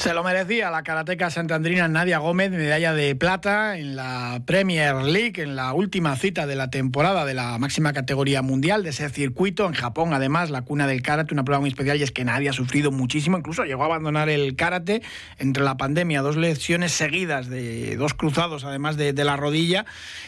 Se 0.07 0.13
lo 0.13 0.23
merecía 0.23 0.71
la 0.71 0.83
karateca 0.83 1.29
santandrina 1.29 1.89
Nadia 1.89 2.19
Gómez, 2.19 2.51
medalla 2.51 2.93
de 2.93 3.13
plata 3.17 3.77
en 3.77 3.97
la 3.97 4.41
Premier 4.45 4.95
League, 5.03 5.43
en 5.43 5.57
la 5.57 5.73
última 5.73 6.15
cita 6.15 6.47
de 6.47 6.55
la 6.55 6.69
temporada 6.69 7.25
de 7.25 7.33
la 7.33 7.57
máxima 7.57 7.91
categoría 7.91 8.41
mundial 8.41 8.83
de 8.83 8.91
ese 8.91 9.09
circuito. 9.09 9.65
En 9.65 9.73
Japón, 9.73 10.13
además, 10.13 10.49
la 10.49 10.61
cuna 10.61 10.87
del 10.87 11.01
karate, 11.01 11.33
una 11.33 11.43
prueba 11.43 11.59
muy 11.59 11.67
especial 11.67 11.97
y 11.97 12.03
es 12.03 12.13
que 12.13 12.23
Nadia 12.23 12.51
ha 12.51 12.53
sufrido 12.53 12.89
muchísimo. 12.89 13.37
Incluso 13.37 13.65
llegó 13.65 13.83
a 13.83 13.87
abandonar 13.87 14.29
el 14.29 14.55
karate 14.55 15.01
entre 15.39 15.65
la 15.65 15.75
pandemia, 15.75 16.21
dos 16.21 16.37
lesiones 16.37 16.93
seguidas 16.93 17.49
de 17.49 17.97
dos 17.97 18.13
cruzados, 18.13 18.63
además 18.63 18.95
de, 18.95 19.11
la 19.11 19.35
rodilla. 19.35 19.85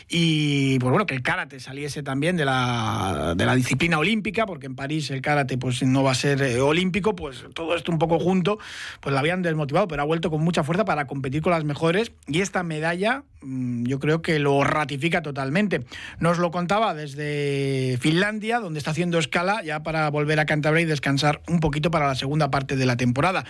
Y 0.09 0.77
pues 0.79 0.89
bueno, 0.89 1.05
que 1.05 1.15
el 1.15 1.21
karate 1.21 1.61
saliese 1.61 2.03
también 2.03 2.35
de 2.35 2.43
la, 2.43 3.33
de 3.33 3.45
la 3.45 3.55
disciplina 3.55 3.97
olímpica, 3.97 4.45
porque 4.45 4.65
en 4.65 4.75
París 4.75 5.09
el 5.09 5.21
karate 5.21 5.57
pues 5.57 5.81
no 5.83 6.03
va 6.03 6.11
a 6.11 6.15
ser 6.15 6.41
eh, 6.41 6.59
olímpico, 6.59 7.15
pues 7.15 7.45
todo 7.53 7.77
esto 7.77 7.93
un 7.93 7.97
poco 7.97 8.19
junto, 8.19 8.59
pues 8.99 9.13
la 9.13 9.21
habían 9.21 9.41
pero 9.87 10.01
ha 10.01 10.05
vuelto 10.05 10.29
con 10.29 10.41
mucha 10.41 10.63
fuerza 10.63 10.85
para 10.85 11.07
competir 11.07 11.41
con 11.41 11.51
las 11.51 11.63
mejores 11.63 12.11
y 12.27 12.41
esta 12.41 12.63
medalla 12.63 13.23
mm, 13.41 13.85
yo 13.85 13.99
creo 13.99 14.21
que 14.21 14.39
lo 14.39 14.63
ratifica 14.63 15.21
totalmente. 15.21 15.85
Nos 16.19 16.37
lo 16.37 16.51
contaba 16.51 16.93
desde 16.93 17.97
Finlandia, 17.99 18.59
donde 18.59 18.79
está 18.79 18.91
haciendo 18.91 19.19
escala 19.19 19.63
ya 19.63 19.83
para 19.83 20.09
volver 20.09 20.39
a 20.39 20.45
Cantabria 20.45 20.81
y 20.81 20.85
descansar 20.85 21.41
un 21.47 21.59
poquito 21.59 21.91
para 21.91 22.07
la 22.07 22.15
segunda 22.15 22.51
parte 22.51 22.75
de 22.75 22.85
la 22.85 22.97
temporada. 22.97 23.45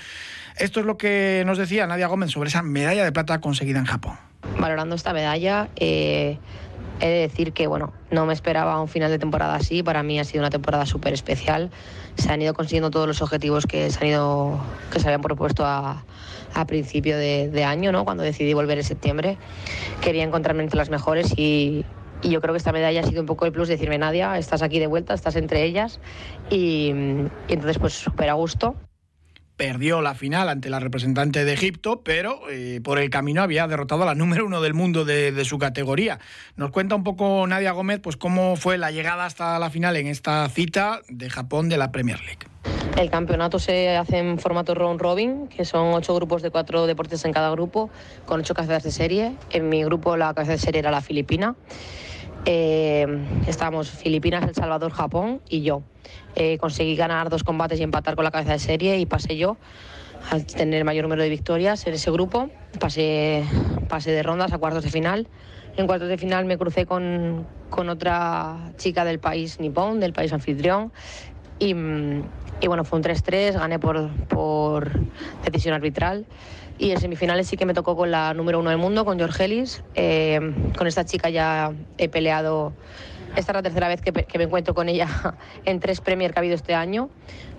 Esto 0.57 0.79
es 0.79 0.85
lo 0.85 0.97
que 0.97 1.43
nos 1.45 1.57
decía 1.57 1.88
Nadia 1.88 2.07
Gómez 2.07 2.31
sobre 2.31 2.49
esa 2.49 2.61
medalla 2.61 3.03
de 3.03 3.11
plata 3.11 3.39
conseguida 3.41 3.79
en 3.79 3.85
Japón. 3.85 4.28
Valorando 4.60 4.96
esta 4.96 5.13
medalla, 5.13 5.69
eh, 5.75 6.38
he 7.00 7.08
de 7.08 7.19
decir 7.19 7.53
que 7.53 7.67
bueno, 7.67 7.93
no 8.12 8.25
me 8.25 8.34
esperaba 8.34 8.79
un 8.81 8.88
final 8.88 9.10
de 9.10 9.19
temporada 9.19 9.55
así. 9.55 9.84
Para 9.84 10.03
mí 10.03 10.19
ha 10.19 10.24
sido 10.24 10.41
una 10.41 10.50
temporada 10.50 10.86
súper 10.86 11.13
especial. 11.13 11.72
Se 12.15 12.31
han 12.31 12.41
ido 12.41 12.53
consiguiendo 12.53 12.89
todos 12.91 13.08
los 13.08 13.22
objetivos 13.22 13.65
que 13.65 13.89
se, 13.89 14.00
han 14.00 14.08
ido, 14.08 14.60
que 14.91 15.00
se 15.00 15.08
habían 15.08 15.22
propuesto 15.22 15.65
a, 15.65 16.03
principio 16.67 17.17
de, 17.17 17.63
año, 17.63 17.91
¿no? 17.91 18.03
cuando 18.03 18.24
decidí 18.24 18.53
volver 18.53 18.77
en 18.77 18.84
septiembre. 18.84 19.38
Quería 20.01 20.24
encontrarme 20.24 20.63
entre 20.63 20.77
las 20.77 20.89
mejores 20.89 21.34
y, 21.38 21.86
y 22.22 22.29
yo 22.29 22.41
creo 22.41 22.53
que 22.53 22.58
esta 22.58 22.74
medalla 22.74 23.00
ha 23.00 23.03
sido 23.03 23.22
un 23.22 23.27
poco 23.27 23.46
el 23.46 23.53
plus 23.53 23.69
de 23.69 23.75
decirme, 23.75 23.98
Nadia, 23.98 24.38
estás 24.38 24.62
aquí 24.62 24.79
de 24.79 24.88
vuelta, 24.88 25.13
estás 25.13 25.38
entre 25.38 25.63
ellas. 25.63 26.00
Y, 26.50 26.91
y 27.48 27.53
entonces, 27.53 27.77
pues 27.79 27.93
súper 27.93 28.29
a 28.29 28.34
gusto 28.34 28.75
perdió 29.59 30.01
la 30.01 30.15
final 30.15 30.47
ante 30.47 30.69
la 30.69 30.79
representante 30.79 31.43
de 31.43 31.51
Egipto, 31.51 31.99
pero 32.01 32.49
eh, 32.49 32.79
por 32.81 32.97
el 32.97 33.09
camino 33.09 33.41
había 33.41 33.67
derrotado 33.67 34.03
a 34.03 34.05
la 34.05 34.15
número 34.15 34.45
uno 34.45 34.61
del 34.61 34.73
mundo 34.73 35.03
de, 35.03 35.43
su 35.43 35.59
categoría. 35.59 36.17
Nos 36.55 36.71
cuenta 36.71 36.95
un 36.95 37.03
poco 37.03 37.45
Nadia 37.45 37.73
Gómez 37.73 37.99
pues 37.99 38.15
cómo 38.15 38.55
fue 38.55 38.77
la 38.77 38.91
llegada 38.91 39.25
hasta 39.25 39.59
la 39.59 39.69
final 39.69 39.97
en 39.97 40.07
esta 40.07 40.47
cita 40.47 41.01
de 41.09 41.29
Japón 41.29 41.67
de 41.67 41.75
la 41.75 41.91
Premier 41.91 42.21
League. 42.21 42.47
El 42.97 43.09
campeonato 43.09 43.59
se 43.59 43.97
hace 43.97 44.19
en 44.19 44.39
formato 44.39 44.75
round 44.75 45.01
robin, 45.01 45.49
que 45.49 45.65
son 45.65 45.93
ocho 45.93 46.15
grupos 46.15 46.41
de 46.41 46.51
cuatro 46.51 46.87
deportes 46.87 47.25
en 47.25 47.33
cada 47.33 47.51
grupo, 47.51 47.89
con 48.25 48.39
ocho 48.39 48.53
cabezas 48.53 48.83
de 48.83 48.91
serie. 48.91 49.33
En 49.49 49.67
mi 49.67 49.83
grupo 49.83 50.15
la 50.15 50.33
cabeza 50.33 50.53
de 50.53 50.59
serie 50.59 50.79
era 50.79 50.89
la 50.89 51.01
Filipina. 51.01 51.57
Eh, 52.46 53.05
estábamos 53.48 53.89
Filipinas, 53.89 54.43
El 54.48 54.55
Salvador, 54.55 54.91
Japón 54.91 55.41
y 55.50 55.62
yo. 55.62 55.84
Eh, 56.36 56.58
conseguí 56.58 56.96
ganar 56.96 57.29
dos 57.29 57.43
combates 57.43 57.79
y 57.79 57.84
empatar 57.84 58.15
con 58.15 58.24
la 58.24 58.31
cabeza 58.31 58.53
de 58.53 58.60
serie 58.60 58.98
y 58.98 59.05
pasé 59.05 59.38
yo 59.38 59.58
al 60.31 60.46
tener 60.46 60.84
mayor 60.84 61.03
número 61.03 61.24
de 61.24 61.29
victorias 61.29 61.86
en 61.88 61.93
ese 61.93 62.12
grupo. 62.12 62.50
Pasé, 62.79 63.43
pasé 63.88 64.12
de 64.12 64.24
rondas 64.24 64.53
a 64.53 64.58
cuartos 64.58 64.84
de 64.84 64.89
final. 64.89 65.27
En 65.77 65.88
cuartos 65.88 66.10
de 66.10 66.17
final 66.17 66.46
me 66.46 66.58
crucé 66.58 66.86
con, 66.86 67.48
con 67.69 67.89
otra 67.89 68.72
chica 68.77 69.05
del 69.05 69.19
país 69.19 69.60
nipón, 69.60 70.00
del 70.00 70.13
país 70.13 70.34
anfitrión. 70.34 70.91
Y, 71.60 71.75
y 72.62 72.67
bueno, 72.67 72.84
fue 72.84 72.98
un 72.98 73.03
3-3, 73.03 73.53
gané 73.53 73.79
por, 73.79 74.10
por 74.27 74.91
decisión 75.46 75.74
arbitral. 75.74 76.25
Y 76.79 76.91
en 76.91 77.00
semifinales 77.01 77.48
sí 77.48 77.57
que 77.57 77.65
me 77.65 77.74
tocó 77.74 77.98
con 77.98 78.09
la 78.09 78.33
número 78.33 78.57
uno 78.57 78.69
del 78.69 78.79
mundo, 78.79 79.03
con 79.03 79.17
George 79.17 79.43
Ellis. 79.43 79.83
Eh, 79.95 80.39
con 80.77 80.88
esta 80.88 81.03
chica 81.03 81.29
ya 81.29 81.74
he 81.98 82.07
peleado, 82.07 82.71
esta 83.36 83.51
es 83.51 83.55
la 83.55 83.62
tercera 83.62 83.89
vez 83.89 84.01
que, 84.01 84.12
me 84.12 84.43
encuentro 84.45 84.74
con 84.74 84.88
ella 84.88 85.07
en 85.65 85.81
tres 85.81 86.00
Premier 86.00 86.31
que 86.31 86.39
ha 86.39 86.41
habido 86.41 86.55
este 86.55 86.74
año. 86.74 87.09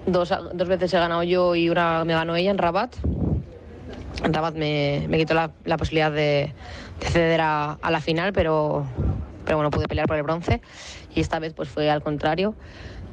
Dos, 0.06 0.32
dos 0.54 0.68
veces 0.68 0.94
he 0.94 0.98
ganado 0.98 1.22
yo 1.22 1.54
y 1.54 1.68
una 1.68 2.02
me 2.06 2.14
ganó 2.14 2.34
ella 2.34 2.50
en 2.50 2.56
Rabat. 2.56 2.96
En 4.24 4.32
Rabat 4.32 4.54
me, 4.54 5.06
me 5.08 5.18
quitó 5.18 5.34
la, 5.34 5.52
la 5.64 5.76
posibilidad 5.76 6.10
de, 6.10 6.54
de 7.00 7.06
ceder 7.06 7.42
a, 7.42 7.72
a, 7.74 7.90
la 7.90 8.00
final, 8.00 8.32
pero, 8.32 8.86
pero 9.44 9.58
bueno, 9.58 9.70
pude 9.70 9.86
pelear 9.86 10.06
por 10.06 10.16
el 10.16 10.22
bronce. 10.22 10.62
Y 11.14 11.20
esta 11.20 11.38
vez 11.38 11.52
pues 11.52 11.68
fue 11.68 11.90
al 11.90 12.02
contrario. 12.02 12.54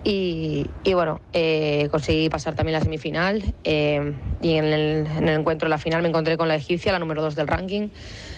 Y, 0.09 0.69
bueno, 0.93 1.19
eh, 1.33 1.89
conseguí 1.91 2.29
pasar 2.29 2.55
también 2.55 2.79
la 2.79 2.81
semifinal 2.81 3.43
eh, 3.65 4.13
y 4.41 4.53
en 4.53 4.63
el, 4.63 5.05
encuentro 5.27 5.65
de 5.65 5.69
la 5.69 5.77
final 5.79 6.01
me 6.01 6.07
encontré 6.07 6.37
con 6.37 6.47
la 6.47 6.55
egipcia, 6.55 6.93
la 6.93 6.99
número 6.99 7.21
2 7.21 7.35
del 7.35 7.45
ranking. 7.45 7.89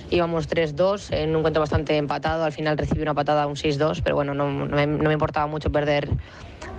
Íbamos 0.10 0.50
3-2 0.50 1.14
en 1.16 1.30
un 1.30 1.38
encuentro 1.38 1.60
bastante 1.60 1.96
empatado, 1.98 2.44
al 2.44 2.54
final 2.54 2.76
recibí 2.76 3.04
una 3.04 3.14
patada 3.14 3.46
un 3.46 3.54
6-2, 3.54 4.02
pero 4.04 4.16
bueno, 4.16 4.34
no, 4.34 4.48
me, 4.48 5.14
importaba 5.14 5.46
mucho 5.46 5.72
perder 5.72 6.10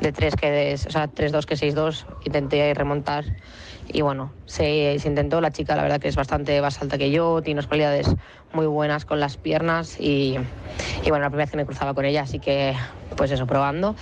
de 0.01 0.11
3 0.11 0.35
que 0.35 0.75
o 0.75 0.91
sea, 0.91 1.09
3-2 1.09 1.45
que 1.45 1.55
6-2, 1.55 2.07
intenté 2.25 2.75
remontar 2.75 3.27
y 3.93 4.01
bueno, 4.01 4.33
se, 4.47 4.99
se, 4.99 5.07
intentó, 5.07 5.41
la 5.41 5.53
chica 5.53 5.77
la 5.77 5.85
verdad 5.85 6.01
que 6.01 6.09
es 6.09 6.17
bastante 6.17 6.61
más 6.61 6.83
alta 6.83 6.99
que 6.99 7.13
yo, 7.13 7.43
tiene 7.43 7.59
unas 7.59 7.69
cualidades 7.69 8.13
muy 8.53 8.67
buenas 8.67 9.05
con 9.05 9.21
las 9.21 9.37
piernas 9.37 10.01
y, 10.01 10.37
y 11.05 11.11
bueno, 11.11 11.21
la 11.21 11.31
primera 11.31 11.45
vez 11.45 11.51
que 11.53 11.57
me 11.59 11.67
cruzaba 11.67 11.95
con 11.95 12.05
ella, 12.05 12.23
así 12.23 12.41
que 12.41 12.75
pues 13.17 13.31
eso, 13.31 13.47
probando 13.47 13.95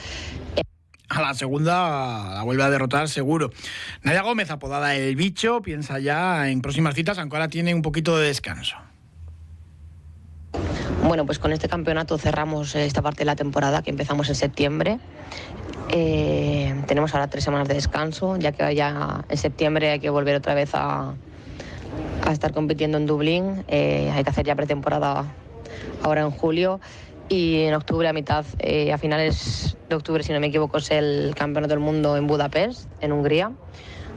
a 1.09 1.23
la 1.23 1.35
segunda 1.35 2.35
la 2.35 2.43
vuelve 2.45 2.63
a 2.63 2.71
derrotar 2.71 3.09
seguro. 3.09 3.51
Nadia 4.03 4.23
Gómez, 4.23 4.51
apodada 4.51 4.95
El 4.95 5.17
Bicho, 5.17 5.63
piensa 5.63 5.99
ya 5.99 6.49
en 6.49 6.61
próximas 6.61 6.95
citas, 6.95 7.19
aunque 7.19 7.37
ahora 7.37 7.49
tiene 7.49 7.75
un 7.75 7.83
poquito 7.83 8.19
de 8.19 8.27
descanso. 8.27 8.77
Bueno, 11.03 11.25
pues 11.25 11.39
con 11.39 11.53
este 11.53 11.69
campeonato 11.69 12.19
cerramos 12.19 12.75
esta 12.75 13.03
parte 13.03 13.21
de 13.21 13.25
la 13.27 13.37
temporada 13.37 13.83
que 13.83 13.91
empezamos 13.91 14.29
en 14.29 14.35
septiembre. 14.35 14.99
Eh, 15.91 16.75
tenemos 16.87 17.15
ahora 17.15 17.29
tres 17.29 17.45
semanas 17.45 17.69
de 17.69 17.75
descanso, 17.75 18.37
ya 18.37 18.53
que 18.53 18.75
ya 18.75 19.25
en 19.29 19.37
septiembre 19.39 19.91
hay 19.91 20.01
que 20.01 20.11
volver 20.11 20.37
otra 20.37 20.55
vez 20.55 20.71
a, 20.75 21.15
a 22.27 22.33
estar 22.33 22.53
compitiendo 22.53 22.99
en 22.99 23.07
Dublín. 23.07 23.65
Eh, 23.69 24.11
hay 24.13 24.25
que 24.25 24.31
hacer 24.31 24.45
ya 24.45 24.55
pretemporada 24.55 25.25
ahora 26.03 26.23
en 26.23 26.31
julio 26.31 26.81
y 27.29 27.63
en 27.63 27.75
octubre 27.75 28.09
a 28.09 28.13
mitad, 28.13 28.45
eh, 28.59 28.93
a 28.93 28.99
finales 28.99 29.77
de 29.89 29.97
octubre 29.97 30.23
si 30.23 30.33
no 30.33 30.41
me 30.41 30.47
equivoco, 30.49 30.79
es 30.79 30.91
el 30.91 31.35
Campeonato 31.37 31.75
del 31.75 31.81
Mundo 31.81 32.17
en 32.17 32.27
Budapest, 32.27 32.89
en 33.01 33.13
Hungría, 33.13 33.53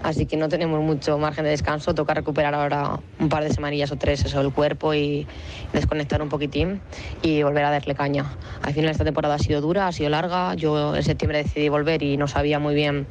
así 0.04 0.26
que 0.26 0.38
no 0.38 0.50
tenemos 0.50 0.82
mucho 0.82 1.18
margen 1.18 1.44
de 1.44 1.52
descanso, 1.52 1.94
toca 1.94 2.14
recuperar 2.14 2.56
ahora 2.56 3.00
un 3.20 3.30
par 3.30 3.44
de 3.44 3.54
semanillas 3.54 3.92
o 3.92 3.98
tres 3.98 4.24
eso, 4.26 4.40
el 4.42 4.52
cuerpo 4.54 4.94
y 4.94 5.28
desconectar 5.74 6.22
un 6.22 6.30
poquitín 6.30 6.82
y 7.22 7.44
volver 7.44 7.66
a 7.66 7.72
darle 7.72 7.96
caña. 7.96 8.26
Al 8.62 8.74
final 8.74 8.92
esta 8.92 9.04
temporada 9.04 9.36
ha 9.36 9.40
sido 9.40 9.62
dura, 9.62 9.88
ha 9.88 9.92
sido 9.92 10.10
larga, 10.10 10.56
yo 10.56 10.96
en 10.96 11.04
septiembre 11.04 11.44
decidí 11.44 11.70
volver 11.70 12.04
y 12.04 12.18
no 12.18 12.28
sabía 12.28 12.60
muy 12.60 12.76
bien 12.76 13.08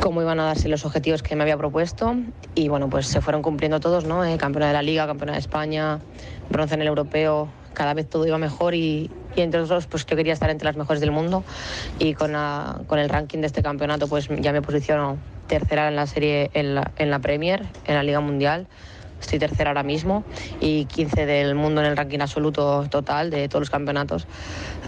cómo 0.00 0.22
iban 0.22 0.38
a 0.38 0.44
darse 0.44 0.68
los 0.68 0.84
objetivos 0.84 1.22
que 1.22 1.34
me 1.34 1.42
había 1.42 1.56
propuesto 1.56 2.14
y 2.54 2.68
bueno, 2.68 2.88
pues 2.88 3.06
se 3.06 3.20
fueron 3.20 3.42
cumpliendo 3.42 3.80
todos, 3.80 4.04
¿no? 4.04 4.24
Eh, 4.24 4.36
campeona 4.38 4.68
de 4.68 4.72
la 4.72 4.82
Liga, 4.82 5.06
campeona 5.06 5.32
de 5.32 5.38
España, 5.38 6.00
bronce 6.48 6.74
en 6.74 6.82
el 6.82 6.86
Europeo, 6.86 7.48
cada 7.76 7.92
vez 7.94 8.08
todo 8.08 8.26
iba 8.26 8.38
mejor 8.38 8.74
y, 8.74 9.10
y 9.36 9.42
entre 9.42 9.60
otros 9.60 9.86
pues 9.86 10.06
yo 10.06 10.16
quería 10.16 10.32
estar 10.32 10.48
entre 10.48 10.64
las 10.64 10.76
mejores 10.76 11.00
del 11.00 11.10
mundo 11.12 11.44
y 11.98 12.14
con, 12.14 12.32
la, 12.32 12.80
con 12.86 12.98
el 12.98 13.08
ranking 13.08 13.40
de 13.40 13.46
este 13.46 13.62
campeonato 13.62 14.08
pues 14.08 14.28
ya 14.40 14.52
me 14.52 14.62
posiciono 14.62 15.18
tercera 15.46 15.86
en 15.88 15.94
la 15.94 16.06
serie 16.06 16.50
en 16.54 16.74
la, 16.74 16.90
en 16.96 17.10
la 17.10 17.18
Premier, 17.18 17.66
en 17.86 17.94
la 17.94 18.02
Liga 18.02 18.20
Mundial 18.20 18.66
estoy 19.20 19.38
tercera 19.38 19.70
ahora 19.70 19.82
mismo 19.82 20.24
y 20.60 20.86
15 20.86 21.26
del 21.26 21.54
mundo 21.54 21.82
en 21.82 21.88
el 21.88 21.96
ranking 21.96 22.20
absoluto 22.20 22.86
total 22.88 23.30
de 23.30 23.48
todos 23.48 23.60
los 23.60 23.70
campeonatos. 23.70 24.26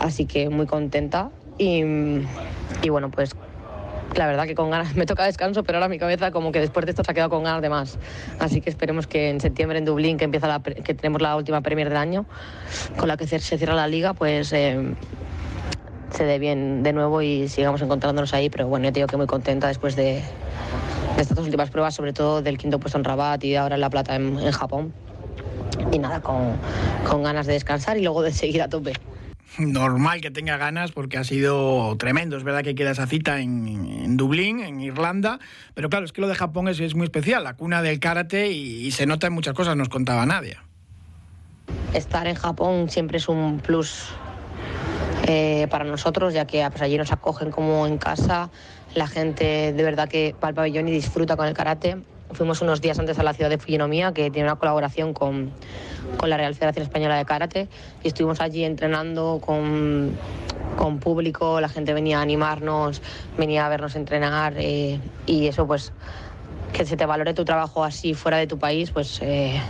Así 0.01 0.27
que 0.27 0.49
muy 0.49 0.67
contenta 0.67 1.31
y, 1.59 1.83
y 2.83 2.89
bueno, 2.89 3.11
pues 3.11 3.35
la 4.15 4.27
verdad 4.27 4.47
que 4.47 4.55
con 4.55 4.71
ganas, 4.71 4.95
me 4.97 5.07
toca 5.07 5.25
descanso, 5.25 5.63
pero 5.63 5.79
ahora 5.79 5.89
mi 5.89 5.99
cabeza 5.99 6.31
como 6.31 6.53
que 6.53 6.61
después 6.61 6.87
de 6.87 6.91
esto 6.91 7.03
se 7.05 7.11
ha 7.11 7.15
quedado 7.15 7.31
con 7.31 7.45
ganas 7.45 7.63
de 7.63 7.69
más. 7.69 7.99
Así 8.39 8.61
que 8.61 8.71
esperemos 8.71 9.07
que 9.07 9.31
en 9.31 9.41
septiembre 9.41 9.79
en 9.79 9.85
Dublín, 9.85 10.17
que 10.17 10.25
empieza 10.25 10.61
que 10.61 10.95
tenemos 10.95 11.23
la 11.23 11.37
última 11.37 11.61
Premier 11.61 11.89
del 11.89 11.99
año, 11.99 12.27
con 12.97 13.09
la 13.09 13.17
que 13.17 13.27
se 13.27 13.39
cierra 13.39 13.75
la 13.75 13.87
liga, 13.87 14.15
pues 14.15 14.53
eh, 14.53 14.95
se 16.11 16.25
dé 16.25 16.39
bien 16.39 16.83
de 16.83 16.93
nuevo 16.93 17.23
y 17.23 17.49
sigamos 17.49 17.83
encontrándonos 17.83 18.33
ahí. 18.35 18.51
Pero 18.51 18.67
bueno, 18.69 18.87
yo 18.87 18.93
te 18.93 19.01
digo 19.01 19.09
que 19.09 19.17
muy 19.17 19.27
contenta 19.27 19.69
después 19.69 19.97
de, 19.97 20.23
de 21.17 21.23
estas 21.23 21.37
dos 21.37 21.45
últimas 21.45 21.71
pruebas, 21.71 21.95
sobre 21.95 22.13
todo 22.13 22.43
del 22.43 22.59
quinto 22.59 22.79
puesto 22.79 22.99
en 22.99 23.05
Rabat 23.05 23.43
y 23.45 23.57
ahora 23.57 23.75
en 23.75 23.81
La 23.81 23.91
Plata 23.91 24.17
en, 24.17 24.39
en 24.39 24.53
Japón. 24.53 24.93
Y 25.93 25.99
nada, 25.99 26.21
con, 26.21 26.57
con 27.09 27.23
ganas 27.23 27.47
de 27.47 27.53
descansar 27.53 27.99
y 27.99 28.03
luego 28.03 28.23
de 28.23 28.33
seguir 28.33 28.63
a 28.63 28.69
tope 28.69 28.95
normal 29.57 30.21
que 30.21 30.31
tenga 30.31 30.57
ganas 30.57 30.93
porque 30.93 31.19
ha 31.19 31.25
sido 31.25 31.97
tremendo. 31.97 32.37
Es 32.37 32.45
verdad 32.45 32.63
que 32.63 32.75
queda 32.75 32.91
esa 32.91 33.07
cita 33.07 33.41
en, 33.41 34.17
Dublín, 34.17 34.61
en 34.61 34.81
Irlanda, 34.81 35.39
pero 35.75 35.89
claro, 35.89 36.05
es 36.05 36.13
que 36.13 36.21
lo 36.21 36.29
de 36.29 36.35
Japón 36.35 36.69
es, 36.69 36.95
muy 36.95 37.05
especial, 37.05 37.45
la 37.45 37.55
cuna 37.55 37.83
del 37.83 38.01
karate 38.01 38.51
y, 38.51 38.91
se 38.91 39.07
nota 39.07 39.27
en 39.27 39.33
muchas 39.33 39.55
cosas, 39.55 39.77
nos 39.77 39.89
contaba 39.89 40.27
Nadia. 40.27 40.65
Estar 41.95 42.27
en 42.27 42.35
Japón 42.35 42.89
siempre 42.89 43.19
es 43.19 43.29
un 43.29 43.61
plus 43.61 44.09
eh, 45.27 45.67
para 45.71 45.85
nosotros, 45.85 46.35
ya 46.35 46.47
que 46.47 46.67
pues, 46.71 46.83
allí 46.83 46.97
nos 46.97 47.13
acogen 47.13 47.51
como 47.51 47.87
en 47.87 47.99
casa, 47.99 48.51
la 48.95 49.07
gente 49.07 49.73
de 49.73 49.83
verdad 49.83 50.09
que 50.09 50.35
va 50.43 50.49
al 50.49 50.55
pabellón 50.55 50.89
y 50.89 50.93
disfruta 50.93 51.37
con 51.37 51.47
el 51.47 51.55
karate. 51.55 51.99
Fuimos 52.33 52.61
unos 52.61 52.81
días 52.81 52.99
antes 52.99 53.19
a 53.19 53.23
la 53.23 53.33
ciudad 53.33 53.51
de 53.51 53.59
Fujinomiya, 53.59 54.13
que 54.13 54.31
tiene 54.31 54.49
una 54.49 54.57
colaboración 54.57 55.15
con, 55.15 55.53
con 56.17 56.31
la 56.31 56.37
Real 56.37 56.55
Federación 56.55 56.85
Española 56.85 57.17
de 57.17 57.25
Karate, 57.25 57.69
y 58.03 58.09
estuvimos 58.09 58.41
allí 58.41 58.65
entrenando 58.65 59.41
con, 59.45 60.17
con 60.77 60.99
público, 60.99 61.61
la 61.61 61.69
gente 61.69 61.93
venía 61.93 62.19
a 62.19 62.23
animarnos, 62.23 63.03
venía 63.37 63.67
a 63.67 63.69
vernos 63.69 63.97
entrenar, 63.97 64.55
eh, 64.57 65.01
y 65.27 65.47
eso 65.47 65.67
pues 65.67 65.93
que 66.73 66.85
se 66.85 66.97
te 66.97 67.07
valore 67.07 67.35
tu 67.35 67.45
trabajo 67.45 67.83
así 67.83 68.15
fuera 68.15 68.37
de 68.37 68.47
tu 68.47 68.59
país, 68.59 68.91
pues 68.91 69.21
eh, 69.23 69.61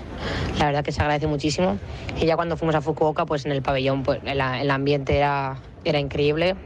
la 0.58 0.66
verdad 0.66 0.84
que 0.84 0.92
se 0.92 1.00
agradece 1.00 1.26
muchísimo. 1.26 1.78
Y 2.20 2.26
ya 2.26 2.34
cuando 2.34 2.56
fuimos 2.56 2.74
a 2.74 2.80
Fukuoka, 2.80 3.24
pues 3.24 3.46
en 3.46 3.52
el 3.52 3.62
pabellón, 3.62 4.02
pues 4.02 4.20
el, 4.24 4.40
el 4.40 4.70
ambiente 4.70 5.16
era, 5.16 5.58
era 5.84 6.00
increíble 6.00 6.56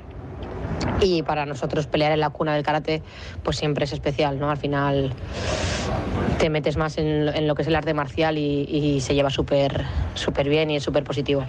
y 1.00 1.22
para 1.22 1.46
nosotros 1.46 1.86
pelear 1.86 2.12
en 2.12 2.20
la 2.20 2.30
cuna 2.30 2.54
del 2.54 2.62
karate 2.62 3.02
pues 3.42 3.56
siempre 3.56 3.84
es 3.84 3.92
especial, 3.92 4.38
¿no? 4.38 4.50
Al 4.50 4.58
final 4.58 5.12
te 6.38 6.50
metes 6.50 6.76
más 6.76 6.98
en, 6.98 7.46
lo 7.46 7.54
que 7.54 7.62
es 7.62 7.68
el 7.68 7.76
arte 7.76 7.94
marcial 7.94 8.38
y, 8.38 8.62
y 8.70 9.00
se 9.00 9.14
lleva 9.14 9.30
súper 9.30 9.84
súper 10.14 10.48
bien 10.48 10.70
y 10.70 10.76
es 10.76 10.82
súper 10.82 11.04
positivo. 11.04 11.44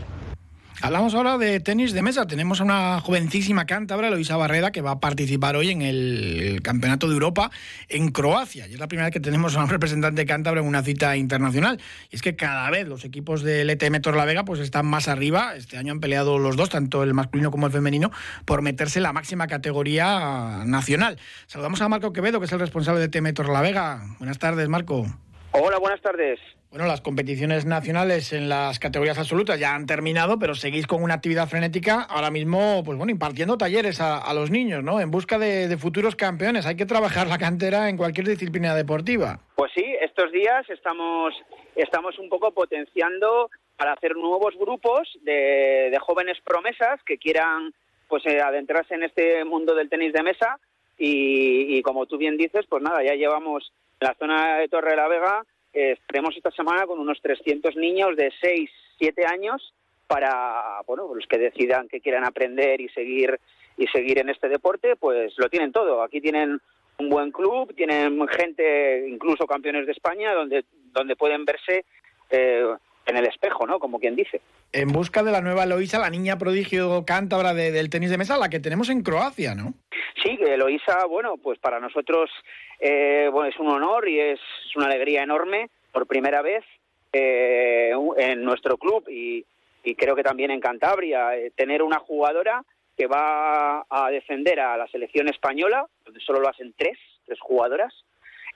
Hablamos 0.81 1.13
ahora 1.13 1.37
de 1.37 1.59
tenis 1.59 1.93
de 1.93 2.01
mesa. 2.01 2.27
Tenemos 2.27 2.59
a 2.59 2.63
una 2.63 2.99
jovencísima 2.99 3.65
cántabra, 3.65 4.07
Eloisa 4.07 4.35
Barreda, 4.35 4.71
que 4.71 4.81
va 4.81 4.91
a 4.91 4.99
participar 4.99 5.55
hoy 5.55 5.69
en 5.69 5.81
el 5.81 6.59
Campeonato 6.63 7.07
de 7.07 7.13
Europa 7.13 7.51
en 7.89 8.09
Croacia. 8.09 8.67
Y 8.67 8.73
es 8.73 8.79
la 8.79 8.87
primera 8.87 9.07
vez 9.07 9.13
que 9.13 9.19
tenemos 9.19 9.55
a 9.55 9.63
un 9.63 9.69
representante 9.69 10.25
cántabra 10.25 10.61
en 10.61 10.67
una 10.67 10.83
cita 10.83 11.15
internacional. 11.15 11.79
Y 12.11 12.15
es 12.15 12.21
que 12.21 12.35
cada 12.35 12.69
vez 12.69 12.87
los 12.87 13.05
equipos 13.05 13.43
del 13.43 13.69
ETM 13.69 14.01
Torlavega 14.01 14.43
pues 14.43 14.59
están 14.59 14.85
más 14.85 15.07
arriba. 15.07 15.55
Este 15.55 15.77
año 15.77 15.93
han 15.93 15.99
peleado 15.99 16.37
los 16.39 16.57
dos, 16.57 16.69
tanto 16.69 17.03
el 17.03 17.13
masculino 17.13 17.51
como 17.51 17.67
el 17.67 17.71
femenino, 17.71 18.11
por 18.45 18.61
meterse 18.61 18.99
en 18.99 19.03
la 19.03 19.13
máxima 19.13 19.47
categoría 19.47 20.63
nacional. 20.65 21.17
Saludamos 21.47 21.81
a 21.81 21.87
Marco 21.87 22.11
Quevedo, 22.11 22.39
que 22.39 22.47
es 22.47 22.51
el 22.51 22.59
responsable 22.59 22.99
de 22.99 23.05
ETM 23.05 23.33
Torlavega. 23.33 24.03
Buenas 24.19 24.39
tardes, 24.39 24.67
Marco. 24.67 25.05
Hola, 25.51 25.77
buenas 25.77 26.01
tardes. 26.01 26.39
Bueno, 26.73 26.87
las 26.87 27.01
competiciones 27.01 27.67
nacionales 27.67 28.33
en 28.33 28.49
las 28.49 28.79
categorías 28.79 29.19
absolutas 29.19 29.59
ya 29.59 29.75
han 29.75 29.85
terminado, 29.85 30.39
pero 30.39 30.55
seguís 30.55 30.87
con 30.87 31.03
una 31.03 31.13
actividad 31.13 31.47
frenética 31.47 32.01
ahora 32.01 32.31
mismo, 32.31 32.81
pues 32.83 32.97
bueno, 32.97 33.11
impartiendo 33.11 33.59
talleres 33.59 34.01
a, 34.01 34.33
los 34.33 34.49
niños, 34.49 34.83
¿no? 34.83 34.99
En 34.99 35.11
busca 35.11 35.37
de, 35.37 35.77
futuros 35.77 36.15
campeones. 36.15 36.65
Hay 36.65 36.75
que 36.75 36.87
trabajar 36.87 37.27
la 37.27 37.37
cantera 37.37 37.89
en 37.89 37.97
cualquier 37.97 38.25
disciplina 38.25 38.73
deportiva. 38.73 39.39
Pues 39.55 39.71
sí, 39.75 39.85
estos 40.01 40.31
días 40.31 40.67
estamos, 40.67 41.35
estamos 41.75 42.17
un 42.17 42.27
poco 42.27 42.49
potenciando 42.49 43.51
para 43.77 43.93
hacer 43.93 44.15
nuevos 44.15 44.55
grupos 44.57 45.07
de, 45.21 45.89
de 45.91 45.99
jóvenes 45.99 46.39
promesas 46.43 46.99
que 47.05 47.19
quieran 47.19 47.71
pues 48.07 48.25
eh, 48.25 48.41
adentrarse 48.41 48.95
en 48.95 49.03
este 49.03 49.45
mundo 49.45 49.75
del 49.75 49.89
tenis 49.89 50.11
de 50.11 50.23
mesa 50.23 50.57
y, 50.97 51.77
y 51.77 51.83
como 51.83 52.07
tú 52.07 52.17
bien 52.17 52.35
dices, 52.35 52.65
pues 52.67 52.81
nada, 52.81 53.03
ya 53.03 53.13
llevamos 53.13 53.71
la 53.99 54.15
zona 54.17 54.57
de 54.57 54.69
Torre 54.69 54.89
de 54.89 54.97
la 54.97 55.07
Vega 55.07 55.45
eh, 55.73 55.97
estaremos 55.99 56.35
esta 56.35 56.51
semana 56.51 56.85
con 56.85 56.99
unos 56.99 57.21
300 57.21 57.75
niños 57.75 58.15
de 58.15 58.31
6, 58.41 58.69
7 58.99 59.25
años 59.25 59.73
para, 60.07 60.81
bueno, 60.85 61.13
los 61.13 61.25
que 61.27 61.37
decidan 61.37 61.87
que 61.87 62.01
quieran 62.01 62.25
aprender 62.25 62.79
y 62.81 62.89
seguir 62.89 63.39
y 63.77 63.87
seguir 63.87 64.19
en 64.19 64.29
este 64.29 64.49
deporte, 64.49 64.95
pues 64.95 65.33
lo 65.37 65.49
tienen 65.49 65.71
todo. 65.71 66.03
Aquí 66.03 66.21
tienen 66.21 66.61
un 66.99 67.09
buen 67.09 67.31
club, 67.31 67.73
tienen 67.75 68.27
gente, 68.27 69.07
incluso 69.07 69.47
campeones 69.47 69.87
de 69.87 69.93
España, 69.93 70.33
donde 70.33 70.63
donde 70.93 71.15
pueden 71.15 71.43
verse 71.43 71.85
eh, 72.29 72.75
en 73.05 73.17
el 73.17 73.25
espejo, 73.25 73.65
¿no? 73.67 73.79
Como 73.79 73.99
quien 73.99 74.15
dice. 74.15 74.41
En 74.73 74.89
busca 74.89 75.21
de 75.21 75.31
la 75.31 75.41
nueva 75.41 75.65
Eloísa, 75.65 75.99
la 75.99 76.09
niña 76.09 76.39
prodigio 76.39 77.05
cántabra 77.05 77.53
de, 77.53 77.71
del 77.71 77.91
tenis 77.91 78.09
de 78.09 78.17
mesa, 78.17 78.37
la 78.37 78.49
que 78.49 78.59
tenemos 78.59 78.89
en 78.89 79.03
Croacia, 79.03 79.53
¿no? 79.53 79.75
Sí, 80.23 80.37
Eloísa, 80.41 81.05
bueno, 81.05 81.37
pues 81.37 81.59
para 81.59 81.79
nosotros 81.79 82.31
eh, 82.79 83.29
bueno, 83.31 83.49
es 83.49 83.59
un 83.59 83.67
honor 83.67 84.09
y 84.09 84.19
es 84.19 84.39
una 84.75 84.87
alegría 84.87 85.23
enorme 85.23 85.69
por 85.91 86.07
primera 86.07 86.41
vez 86.41 86.65
eh, 87.11 87.91
en 88.17 88.43
nuestro 88.43 88.77
club 88.77 89.07
y, 89.07 89.45
y, 89.83 89.95
creo 89.95 90.15
que 90.15 90.23
también 90.23 90.49
en 90.49 90.59
Cantabria 90.59 91.37
eh, 91.37 91.51
tener 91.55 91.83
una 91.83 91.99
jugadora 91.99 92.63
que 92.97 93.05
va 93.05 93.85
a 93.87 94.09
defender 94.09 94.59
a 94.59 94.75
la 94.75 94.87
selección 94.87 95.29
española, 95.29 95.85
donde 96.03 96.19
solo 96.19 96.39
lo 96.39 96.49
hacen 96.49 96.73
tres, 96.75 96.97
tres 97.25 97.39
jugadoras, 97.39 97.93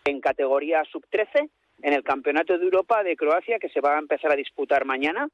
en 0.03 0.19
categoría 0.19 0.84
sub-13 0.91 1.49
en 1.84 1.93
el 1.93 2.03
Campeonato 2.03 2.58
de 2.58 2.65
Europa 2.65 3.03
de 3.03 3.15
Croacia 3.15 3.60
que 3.60 3.69
se 3.69 3.82
va 3.82 3.95
a 3.95 3.99
empezar 3.99 4.32
a 4.32 4.36
disputar 4.36 4.86
mañana 4.86 5.30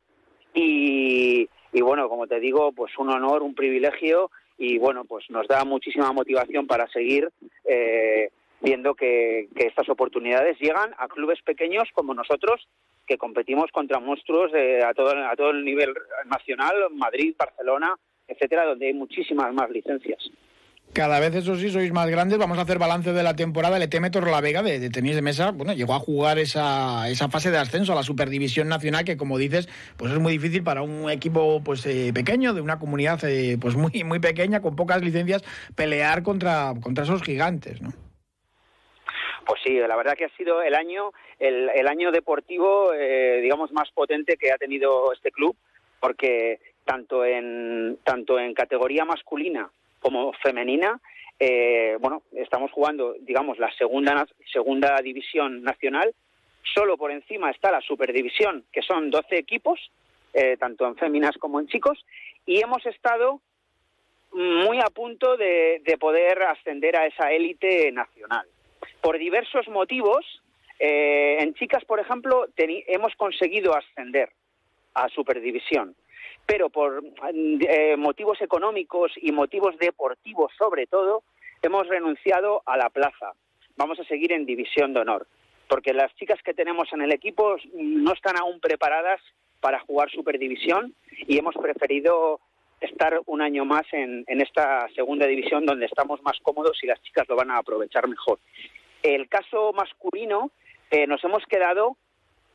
y, 0.54 1.50
y 1.72 1.82
bueno, 1.82 2.08
como 2.10 2.28
te 2.28 2.40
digo, 2.40 2.72
pues 2.72 2.98
un 2.98 3.10
honor, 3.10 3.42
un 3.42 3.56
privilegio 3.56 4.30
y 4.58 4.78
bueno, 4.78 5.06
pues 5.06 5.30
nos 5.30 5.48
da 5.48 5.66
muchísima 5.66 6.12
motivación 6.12 6.68
para 6.68 6.88
seguir 6.88 7.30
eh, 7.66 8.30
viendo 8.62 8.96
que, 8.96 9.50
estas 9.56 9.90
oportunidades 9.90 10.58
llegan 10.60 10.94
a 10.98 11.08
clubes 11.08 11.42
pequeños 11.42 11.90
como 11.94 12.14
nosotros, 12.14 12.68
que 13.06 13.18
competimos 13.18 13.72
contra 13.72 14.00
monstruos 14.00 14.52
a, 14.54 14.94
todo, 14.94 15.10
a 15.10 15.36
todo 15.36 15.50
el 15.50 15.66
nivel 15.66 15.94
nacional, 16.26 16.76
Madrid, 16.92 17.36
Barcelona, 17.38 17.96
etcétera, 18.28 18.66
donde 18.66 18.88
hay 18.88 18.94
muchísimas 18.94 19.54
más 19.54 19.70
licencias. 19.70 20.30
Cada 20.94 21.20
vez, 21.20 21.34
eso 21.34 21.56
sí, 21.56 21.72
sois 21.72 21.92
más 21.92 22.08
grandes. 22.08 22.38
Vamos 22.38 22.60
a 22.60 22.62
hacer 22.62 22.78
balance 22.78 23.14
de 23.14 23.24
la 23.24 23.36
temporada. 23.36 23.78
El 23.78 23.84
ETM 23.84 24.12
Torrelavega 24.12 24.62
de, 24.62 24.80
de 24.80 24.92
tenis 24.92 25.16
de 25.16 25.24
mesa, 25.24 25.50
bueno, 25.50 25.74
llegó 25.74 25.96
a 25.96 26.00
jugar 26.00 26.38
esa, 26.38 27.10
esa 27.10 27.30
fase 27.30 27.50
de 27.50 27.58
ascenso 27.58 27.94
a 27.94 27.96
la 27.96 28.04
Superdivisión 28.04 28.68
Nacional, 28.68 29.04
que 29.04 29.18
como 29.18 29.40
dices, 29.40 29.68
pues 29.98 30.12
es 30.12 30.20
muy 30.20 30.34
difícil 30.34 30.64
para 30.64 30.84
un 30.84 31.10
equipo 31.10 31.64
pues 31.66 31.84
eh, 31.88 32.12
pequeño, 32.14 32.54
de 32.54 32.62
una 32.62 32.78
comunidad 32.78 33.20
eh, 33.24 33.58
pues 33.60 33.76
muy, 33.76 34.04
muy 34.04 34.20
pequeña, 34.20 34.62
con 34.62 34.76
pocas 34.76 35.02
licencias, 35.02 35.44
pelear 35.76 36.22
contra, 36.22 36.74
contra 36.80 37.06
esos 37.06 37.24
gigantes, 37.24 37.82
¿no? 37.82 37.90
Pues 39.48 39.60
sí, 39.64 39.74
la 39.74 39.96
verdad 39.96 40.14
que 40.16 40.26
ha 40.26 40.38
sido 40.38 40.62
el 40.62 40.76
año, 40.76 41.12
el, 41.40 41.70
el 41.74 41.88
año 41.88 42.12
deportivo, 42.12 42.94
eh, 42.94 43.40
digamos, 43.42 43.72
más 43.72 43.90
potente 43.92 44.38
que 44.38 44.52
ha 44.52 44.58
tenido 44.58 45.12
este 45.12 45.32
club, 45.32 45.56
porque 46.00 46.60
tanto 46.86 47.26
en, 47.26 47.98
tanto 48.04 48.38
en 48.38 48.54
categoría 48.54 49.06
masculina 49.06 49.72
como 50.04 50.34
femenina, 50.34 51.00
eh, 51.40 51.98
bueno, 52.00 52.24
estamos 52.34 52.72
jugando, 52.72 53.16
digamos, 53.22 53.58
la 53.58 53.72
segunda, 53.76 54.28
segunda 54.52 55.02
división 55.02 55.64
nacional. 55.64 56.14
Solo 56.76 56.98
por 56.98 57.12
encima 57.12 57.50
está 57.50 57.72
la 57.72 57.82
superdivisión, 57.82 58.66
que 58.72 58.82
son 58.82 59.10
12 59.10 59.38
equipos, 59.38 59.80
eh, 60.34 60.58
tanto 60.58 60.86
en 60.86 60.96
féminas 60.96 61.38
como 61.38 61.60
en 61.60 61.68
chicos, 61.68 62.06
y 62.46 62.62
hemos 62.62 62.86
estado 62.86 63.42
muy 64.34 64.80
a 64.80 64.90
punto 64.90 65.38
de, 65.38 65.82
de 65.86 65.98
poder 65.98 66.44
ascender 66.44 66.98
a 66.98 67.06
esa 67.06 67.32
élite 67.32 67.92
nacional. 67.92 68.46
Por 69.02 69.18
diversos 69.18 69.68
motivos, 69.70 70.26
eh, 70.80 71.38
en 71.40 71.54
chicas, 71.54 71.86
por 71.86 72.00
ejemplo, 72.00 72.48
hemos 72.58 73.16
conseguido 73.16 73.76
ascender 73.76 74.30
a 74.96 75.08
Superdivisión, 75.10 75.96
pero 76.46 76.70
por 76.70 77.04
eh, 77.34 77.96
motivos 77.98 78.42
económicos 78.42 79.12
y 79.18 79.32
motivos 79.32 79.78
deportivos 79.78 80.52
sobre 80.58 80.88
todo, 80.88 81.24
hemos 81.62 81.88
renunciado 81.88 82.62
a 82.66 82.78
la 82.78 82.90
plaza. 82.90 83.34
Vamos 83.76 84.00
a 84.00 84.04
seguir 84.04 84.32
en 84.32 84.46
División 84.46 84.94
de 84.94 85.00
Honor, 85.00 85.28
porque 85.68 85.94
las 85.94 86.14
chicas 86.16 86.40
que 86.44 86.54
tenemos 86.54 86.92
en 86.94 87.02
el 87.02 87.12
equipo 87.12 87.56
no 87.74 88.14
están 88.14 88.38
aún 88.38 88.60
preparadas 88.60 89.22
para 89.60 89.80
jugar 89.80 90.12
Superdivisión 90.12 90.94
y 91.10 91.38
hemos 91.38 91.56
preferido 91.56 92.42
estar 92.82 93.22
un 93.28 93.42
año 93.42 93.64
más 93.64 93.86
en, 93.94 94.26
esta 94.28 94.88
segunda 94.94 95.26
división 95.26 95.66
donde 95.66 95.86
estamos 95.86 96.22
más 96.22 96.38
cómodos 96.42 96.78
y 96.84 96.88
las 96.88 97.02
chicas 97.02 97.28
lo 97.30 97.38
van 97.38 97.50
a 97.50 97.58
aprovechar 97.58 98.08
mejor. 98.08 98.40
El 99.02 99.30
caso 99.30 99.72
masculino, 99.74 100.52
eh, 100.92 101.08
nos 101.08 101.24
hemos 101.24 101.46
quedado 101.46 101.96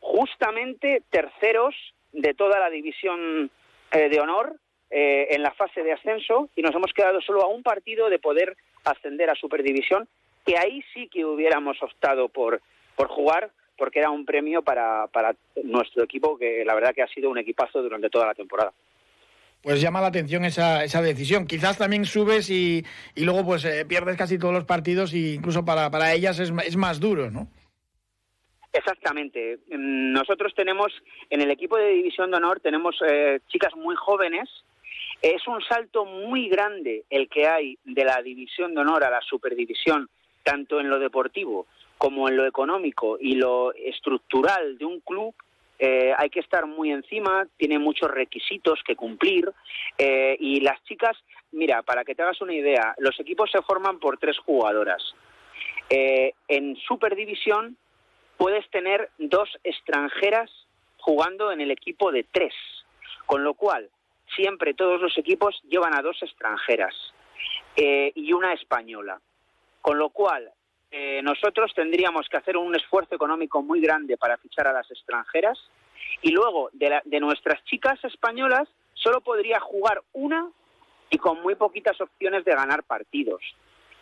justamente 0.00 1.02
terceros 1.10 1.74
de 2.12 2.34
toda 2.34 2.60
la 2.60 2.70
división 2.70 3.50
eh, 3.92 4.08
de 4.08 4.20
honor 4.20 4.56
eh, 4.90 5.28
en 5.30 5.42
la 5.42 5.52
fase 5.52 5.82
de 5.82 5.92
ascenso 5.92 6.48
y 6.56 6.62
nos 6.62 6.74
hemos 6.74 6.92
quedado 6.92 7.20
solo 7.20 7.42
a 7.42 7.48
un 7.48 7.62
partido 7.62 8.08
de 8.08 8.18
poder 8.18 8.56
ascender 8.84 9.30
a 9.30 9.34
Superdivisión, 9.34 10.08
que 10.44 10.56
ahí 10.56 10.82
sí 10.94 11.08
que 11.08 11.24
hubiéramos 11.24 11.82
optado 11.82 12.28
por, 12.28 12.60
por 12.96 13.08
jugar, 13.08 13.50
porque 13.76 13.98
era 13.98 14.10
un 14.10 14.24
premio 14.24 14.62
para, 14.62 15.06
para 15.08 15.34
nuestro 15.62 16.02
equipo, 16.02 16.38
que 16.38 16.64
la 16.64 16.74
verdad 16.74 16.94
que 16.94 17.02
ha 17.02 17.08
sido 17.08 17.30
un 17.30 17.38
equipazo 17.38 17.82
durante 17.82 18.10
toda 18.10 18.26
la 18.26 18.34
temporada 18.34 18.72
pues 19.62 19.80
llama 19.80 20.00
la 20.00 20.06
atención 20.06 20.44
esa, 20.44 20.84
esa 20.84 21.02
decisión. 21.02 21.46
Quizás 21.46 21.78
también 21.78 22.04
subes 22.04 22.48
y, 22.50 22.84
y 23.14 23.24
luego 23.24 23.44
pues 23.44 23.64
eh, 23.64 23.84
pierdes 23.84 24.16
casi 24.16 24.38
todos 24.38 24.54
los 24.54 24.64
partidos 24.64 25.12
e 25.12 25.34
incluso 25.34 25.64
para, 25.64 25.90
para 25.90 26.12
ellas 26.14 26.38
es, 26.38 26.52
es 26.64 26.76
más 26.76 27.00
duro, 27.00 27.30
¿no? 27.30 27.48
Exactamente. 28.78 29.58
Mm, 29.68 30.12
nosotros 30.12 30.54
tenemos 30.54 30.92
en 31.30 31.40
el 31.40 31.50
equipo 31.50 31.76
de 31.76 31.88
División 31.90 32.30
de 32.30 32.36
Honor 32.36 32.60
tenemos 32.60 32.96
eh, 33.06 33.40
chicas 33.48 33.74
muy 33.76 33.96
jóvenes. 33.96 34.48
Es 35.20 35.46
un 35.48 35.60
salto 35.62 36.04
muy 36.04 36.48
grande 36.48 37.04
el 37.10 37.28
que 37.28 37.46
hay 37.46 37.76
de 37.84 38.04
la 38.04 38.22
División 38.22 38.74
de 38.74 38.80
Honor 38.80 39.02
a 39.04 39.10
la 39.10 39.20
Superdivisión, 39.20 40.08
tanto 40.44 40.78
en 40.78 40.88
lo 40.88 40.98
deportivo 40.98 41.66
como 41.96 42.28
en 42.28 42.36
lo 42.36 42.46
económico 42.46 43.18
y 43.20 43.34
lo 43.34 43.74
estructural 43.74 44.78
de 44.78 44.84
un 44.84 45.00
club 45.00 45.34
eh, 45.78 46.12
hay 46.16 46.28
que 46.28 46.40
estar 46.40 46.66
muy 46.66 46.90
encima, 46.90 47.46
tiene 47.56 47.78
muchos 47.78 48.10
requisitos 48.10 48.80
que 48.84 48.96
cumplir 48.96 49.48
eh, 49.96 50.36
y 50.40 50.60
las 50.60 50.82
chicas, 50.84 51.16
mira, 51.52 51.82
para 51.82 52.04
que 52.04 52.16
te 52.16 52.22
hagas 52.22 52.40
una 52.40 52.52
idea, 52.52 52.94
los 52.98 53.18
equipos 53.20 53.50
se 53.50 53.62
forman 53.62 54.00
por 54.00 54.18
tres 54.18 54.38
jugadoras. 54.38 55.02
Eh, 55.88 56.32
en 56.48 56.76
Superdivisión 56.76 57.76
puedes 58.38 58.68
tener 58.70 59.10
dos 59.18 59.50
extranjeras 59.64 60.50
jugando 60.98 61.52
en 61.52 61.60
el 61.60 61.70
equipo 61.70 62.10
de 62.10 62.24
tres, 62.24 62.54
con 63.26 63.44
lo 63.44 63.54
cual 63.54 63.90
siempre 64.34 64.72
todos 64.72 65.00
los 65.00 65.18
equipos 65.18 65.60
llevan 65.68 65.94
a 65.94 66.02
dos 66.02 66.22
extranjeras 66.22 66.94
y 67.76 68.32
una 68.32 68.52
española, 68.54 69.20
con 69.80 69.98
lo 69.98 70.10
cual 70.10 70.50
eh, 70.90 71.20
nosotros 71.22 71.72
tendríamos 71.74 72.28
que 72.28 72.38
hacer 72.38 72.56
un 72.56 72.74
esfuerzo 72.74 73.14
económico 73.14 73.62
muy 73.62 73.80
grande 73.80 74.16
para 74.16 74.36
fichar 74.38 74.66
a 74.66 74.72
las 74.72 74.90
extranjeras 74.90 75.58
y 76.22 76.30
luego 76.30 76.70
de 76.72 77.20
nuestras 77.20 77.62
chicas 77.64 78.02
españolas 78.04 78.68
solo 78.94 79.20
podría 79.20 79.60
jugar 79.60 80.02
una 80.12 80.50
y 81.10 81.18
con 81.18 81.40
muy 81.42 81.54
poquitas 81.54 82.00
opciones 82.00 82.44
de 82.44 82.54
ganar 82.54 82.82
partidos. 82.82 83.42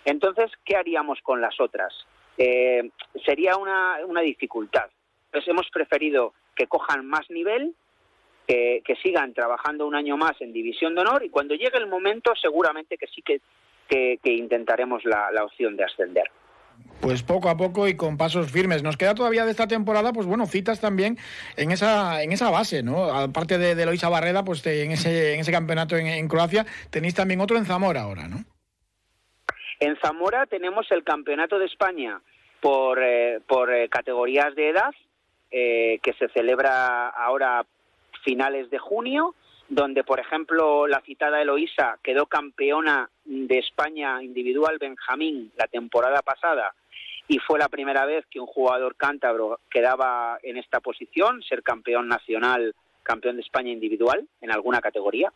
Entonces, 0.05 0.51
¿qué 0.64 0.77
haríamos 0.77 1.20
con 1.22 1.40
las 1.40 1.61
otras? 1.61 1.92
Eh, 2.38 2.90
sería 3.25 3.57
una, 3.57 3.99
una 4.07 4.20
dificultad. 4.20 4.87
Entonces, 5.27 5.49
hemos 5.49 5.68
preferido 5.70 6.35
que 6.55 6.66
cojan 6.66 7.07
más 7.07 7.29
nivel, 7.31 7.75
que, 8.46 8.83
sigan 9.03 9.35
trabajando 9.35 9.87
un 9.87 9.94
año 9.94 10.16
más 10.16 10.40
en 10.40 10.53
División 10.53 10.94
de 10.94 11.01
Honor 11.01 11.25
y 11.25 11.31
cuando 11.31 11.55
llegue 11.55 11.79
el 11.79 11.88
momento, 11.88 12.33
seguramente 12.40 12.96
que 12.96 13.09
sí 13.09 13.20
que, 13.22 13.40
que, 13.88 14.33
intentaremos 14.33 15.05
la 15.05 15.44
opción 15.44 15.77
de 15.77 15.85
ascender 15.85 16.31
pues 17.01 17.22
poco 17.22 17.49
a 17.49 17.57
poco 17.57 17.88
y 17.88 17.94
con 17.94 18.16
pasos 18.16 18.51
firmes. 18.51 18.83
Nos 18.83 18.96
queda 18.96 19.14
todavía 19.14 19.44
de 19.44 19.51
esta 19.51 19.68
temporada, 19.68 20.12
pues 20.12 20.27
bueno, 20.27 20.46
citas 20.46 20.81
también 20.81 21.18
en 21.57 21.70
esa, 21.70 22.22
en 22.22 22.33
esa 22.33 22.51
base, 22.51 22.83
¿no? 22.83 23.05
Aparte 23.05 23.59
de, 23.59 23.75
de 23.75 23.87
Loisa 23.87 24.09
Barreda, 24.09 24.44
pues 24.44 24.64
en, 24.66 24.92
ese, 24.92 25.35
en 25.35 25.40
ese 25.40 25.53
campeonato 25.53 25.96
en, 25.96 26.29
Croacia, 26.29 26.66
tenéis 26.90 27.14
también 27.14 27.40
otro 27.40 27.59
en 27.59 27.66
Zamora 27.66 28.03
ahora, 28.03 28.29
¿no? 28.29 28.44
En 29.80 29.96
Zamora 30.00 30.46
tenemos 30.46 30.90
el 30.90 31.04
campeonato 31.04 31.58
de 31.58 31.66
España 31.66 32.20
por, 32.60 33.02
eh, 33.02 33.40
por 33.46 33.72
eh, 33.72 33.88
categorías 33.88 34.54
de 34.54 34.70
edad, 34.70 34.94
eh, 35.50 35.98
que 36.02 36.12
se 36.14 36.28
celebra 36.28 37.08
ahora 37.08 37.64
finales 38.24 38.70
de 38.70 38.78
junio, 38.78 39.34
donde, 39.68 40.04
por 40.04 40.20
ejemplo, 40.20 40.86
la 40.86 41.00
citada 41.00 41.42
Eloísa 41.42 41.98
quedó 42.02 42.26
campeona 42.26 43.10
de 43.24 43.58
España 43.58 44.22
individual 44.22 44.78
Benjamín 44.78 45.52
la 45.56 45.66
temporada 45.66 46.22
pasada 46.22 46.74
y 47.28 47.38
fue 47.38 47.58
la 47.58 47.68
primera 47.68 48.06
vez 48.06 48.24
que 48.26 48.40
un 48.40 48.46
jugador 48.46 48.96
cántabro 48.96 49.58
quedaba 49.70 50.38
en 50.42 50.56
esta 50.56 50.80
posición, 50.80 51.42
ser 51.42 51.62
campeón 51.62 52.08
nacional, 52.08 52.74
campeón 53.02 53.36
de 53.36 53.42
España 53.42 53.70
individual 53.70 54.26
en 54.40 54.52
alguna 54.52 54.80
categoría. 54.80 55.32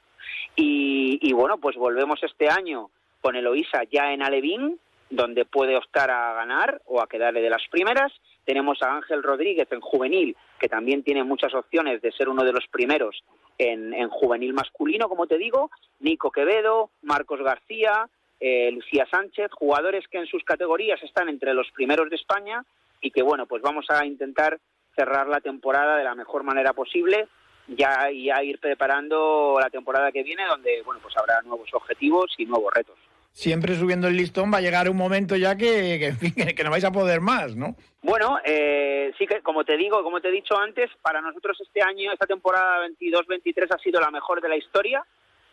Y, 0.55 1.33
bueno, 1.33 1.59
pues 1.59 1.77
volvemos 1.77 2.23
este 2.23 2.49
año 2.49 2.91
con 3.21 3.37
Eloísa 3.37 3.83
ya 3.91 4.13
en 4.13 4.23
Alevín, 4.23 4.79
donde 5.11 5.45
puede 5.45 5.77
optar 5.77 6.11
a 6.11 6.35
ganar 6.35 6.81
o 6.87 7.01
a 7.01 7.09
quedarle 7.09 7.43
de 7.43 7.51
las 7.51 7.63
primeras. 7.71 8.13
Tenemos 8.45 8.81
a 8.83 8.95
Ángel 8.95 9.23
Rodríguez 9.23 9.69
en 9.71 9.81
juvenil, 9.81 10.37
que 10.59 10.69
también 10.69 11.03
tiene 11.03 11.25
muchas 11.25 11.53
opciones 11.55 12.01
de 12.01 12.13
ser 12.13 12.29
uno 12.29 12.45
de 12.45 12.53
los 12.53 12.67
primeros 12.69 13.23
en, 13.59 13.93
en 13.93 14.09
juvenil 14.09 14.55
masculino, 14.55 15.09
como 15.09 15.27
te 15.27 15.37
digo. 15.37 15.71
Nico 15.99 16.31
Quevedo, 16.31 16.91
Marcos 17.03 17.41
García, 17.43 18.09
eh, 18.39 18.71
Lucía 18.73 19.07
Sánchez, 19.11 19.51
jugadores 19.53 20.07
que 20.09 20.19
en 20.19 20.27
sus 20.27 20.43
categorías 20.45 21.03
están 21.03 21.29
entre 21.29 21.55
los 21.55 21.71
primeros 21.73 22.09
de 22.09 22.17
España 22.17 22.65
y 23.01 23.11
que, 23.11 23.23
bueno, 23.23 23.47
pues 23.47 23.63
vamos 23.63 23.87
a 23.91 24.07
intentar 24.07 24.59
cerrar 24.97 25.29
la 25.29 25.41
temporada 25.41 25.97
de 25.97 26.05
la 26.05 26.15
mejor 26.15 26.43
manera 26.43 26.73
posible 26.73 27.29
ya 27.69 28.11
y 28.11 28.31
a 28.31 28.43
ir 28.43 28.59
preparando 28.59 29.59
la 29.61 29.71
temporada 29.71 30.11
que 30.11 30.23
viene 30.23 30.45
donde, 30.47 30.83
bueno, 30.83 31.01
pues 31.03 31.17
habrá 31.17 31.41
nuevos 31.43 31.69
objetivos 31.73 32.35
y 32.39 32.47
nuevos 32.47 32.73
retos. 32.75 32.97
Siempre 33.33 33.75
subiendo 33.77 34.09
el 34.09 34.17
listón 34.17 34.53
va 34.53 34.59
a 34.59 34.61
llegar 34.61 34.89
un 34.91 34.97
momento 34.97 35.37
ya 35.37 35.57
que, 35.57 36.15
que, 36.57 36.65
no 36.65 36.71
vais 36.71 36.85
a 36.85 36.93
poder 36.93 37.21
más, 37.21 37.57
¿no? 37.57 37.77
Bueno, 38.03 38.39
eh, 38.45 39.13
sí 39.19 39.27
que, 39.27 39.41
como 39.41 39.65
te 39.65 39.77
digo, 39.77 40.03
como 40.03 40.21
te 40.21 40.29
he 40.29 40.33
dicho 40.33 40.59
antes, 40.59 40.91
para 41.03 41.21
nosotros 41.21 41.59
este 41.61 41.83
año, 41.83 42.13
esta 42.13 42.27
temporada 42.27 42.87
22-23 42.99 43.75
ha 43.75 43.79
sido 43.79 44.01
la 44.01 44.11
mejor 44.11 44.41
de 44.41 44.49
la 44.49 44.57
historia 44.57 45.05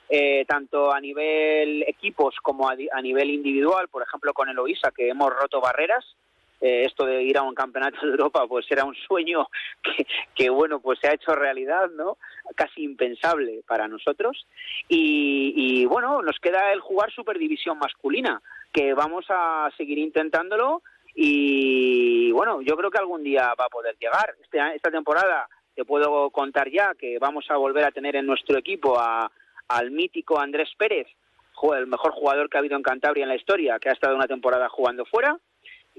eh, 0.10 0.46
tanto 0.48 0.94
a 0.94 1.02
nivel 1.02 1.84
equipos 1.86 2.36
como 2.42 2.70
a, 2.70 3.02
nivel 3.02 3.30
individual, 3.30 3.90
por 3.90 4.04
ejemplo 4.04 4.34
con 4.34 4.48
el 4.48 4.58
OISA, 4.58 4.92
que 4.92 5.10
hemos 5.10 5.34
roto 5.34 5.60
barreras. 5.60 6.06
Eh, 6.60 6.86
esto 6.86 7.06
de 7.06 7.22
ir 7.22 7.38
a 7.38 7.44
un 7.44 7.54
campeonato 7.54 7.98
de 8.02 8.12
Europa, 8.12 8.48
pues 8.48 8.66
era 8.72 8.84
un 8.84 8.96
sueño 8.96 9.48
que, 10.36 10.50
bueno, 10.50 10.80
pues 10.80 11.00
se 11.00 11.08
ha 11.08 11.14
hecho 11.14 11.36
realidad, 11.36 11.90
¿no? 11.92 12.18
Casi 12.56 12.84
impensable 12.84 13.62
para 13.68 13.88
nosotros. 13.88 14.48
Y, 14.88 15.86
bueno, 15.86 16.22
nos 16.22 16.40
queda 16.40 16.72
el 16.74 16.80
jugar 16.80 17.12
Superdivisión 17.12 17.78
masculina, 17.78 18.42
que 18.74 18.94
vamos 18.94 19.26
a 19.30 19.70
seguir 19.78 20.00
intentándolo. 20.00 20.82
Y 21.14 22.32
bueno, 22.32 22.62
yo 22.62 22.76
creo 22.76 22.92
que 22.92 23.00
algún 23.00 23.24
día 23.24 23.54
va 23.60 23.66
a 23.66 23.70
poder 23.70 23.96
llegar. 24.00 24.36
Este, 24.42 24.60
esta 24.76 24.92
temporada 24.92 25.48
te 25.76 25.86
puedo 25.86 26.30
contar 26.32 26.70
ya 26.70 26.94
que 26.96 27.20
vamos 27.20 27.46
a 27.50 27.58
volver 27.58 27.86
a 27.86 27.92
tener 27.92 28.16
en 28.16 28.26
nuestro 28.26 28.58
equipo 28.58 29.00
a, 29.00 29.32
al 29.68 29.92
mítico 29.92 30.40
Andrés 30.40 30.70
Pérez, 30.78 31.08
el 31.76 31.88
mejor 31.88 32.12
jugador 32.12 32.50
que 32.50 32.58
ha 32.58 32.60
habido 32.60 32.78
en 32.78 32.84
Cantabria 32.84 33.24
en 33.24 33.30
la 33.30 33.36
historia, 33.36 33.80
que 33.80 33.90
ha 33.90 33.94
estado 33.94 34.16
una 34.16 34.28
temporada 34.28 34.70
jugando 34.70 35.06
fuera. 35.06 35.38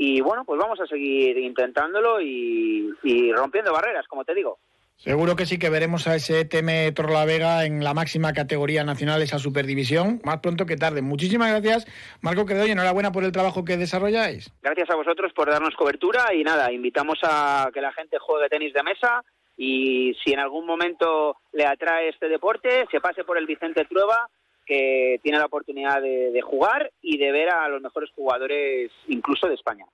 Y 0.01 0.21
bueno, 0.21 0.45
pues 0.45 0.61
vamos 0.61 0.81
a 0.81 0.87
seguir 0.87 1.37
intentándolo 1.39 2.21
y, 2.21 2.89
rompiendo 3.35 3.73
barreras, 3.73 4.07
como 4.07 4.25
te 4.25 4.33
digo. 4.33 4.61
Seguro 4.95 5.35
que 5.35 5.45
sí 5.45 5.59
que 5.59 5.71
veremos 5.71 6.07
a 6.07 6.15
ese 6.15 6.45
TM 6.45 6.95
Torlavega 6.95 7.65
en 7.65 7.83
la 7.83 7.95
máxima 7.95 8.33
categoría 8.33 8.85
nacional, 8.85 9.23
esa 9.23 9.41
superdivisión, 9.41 10.21
más 10.25 10.39
pronto 10.39 10.67
que 10.67 10.77
tarde. 10.77 11.03
Muchísimas 11.03 11.51
gracias, 11.51 11.87
Marco 12.21 12.47
Quedo, 12.47 12.65
y 12.67 12.71
enhorabuena 12.71 13.11
por 13.11 13.25
el 13.25 13.33
trabajo 13.33 13.65
que 13.65 13.77
desarrolláis. 13.77 14.53
Gracias 14.63 14.89
a 14.89 14.95
vosotros 14.95 15.33
por 15.35 15.51
darnos 15.51 15.75
cobertura 15.75 16.33
y 16.33 16.45
nada, 16.45 16.73
invitamos 16.73 17.19
a 17.25 17.69
que 17.75 17.81
la 17.81 17.93
gente 17.93 18.19
juegue 18.21 18.49
tenis 18.49 18.73
de 18.73 18.83
mesa 18.85 19.25
y 19.57 20.15
si 20.23 20.33
en 20.33 20.39
algún 20.39 20.65
momento 20.65 21.37
le 21.53 21.67
atrae 21.67 22.11
este 22.11 22.29
deporte, 22.29 22.87
se 22.89 23.01
pase 23.01 23.25
por 23.25 23.37
el 23.37 23.47
Vicente 23.47 23.85
Trueba, 23.85 24.29
que 24.69 25.19
tiene 25.23 25.39
la 25.39 25.47
oportunidad 25.47 26.03
de, 26.03 26.41
jugar 26.43 26.93
y 27.01 27.17
de 27.17 27.33
ver 27.33 27.49
a 27.49 27.69
los 27.69 27.81
mejores 27.81 28.11
jugadores 28.15 28.93
incluso 29.09 29.49
de 29.49 29.55
España. 29.55 29.87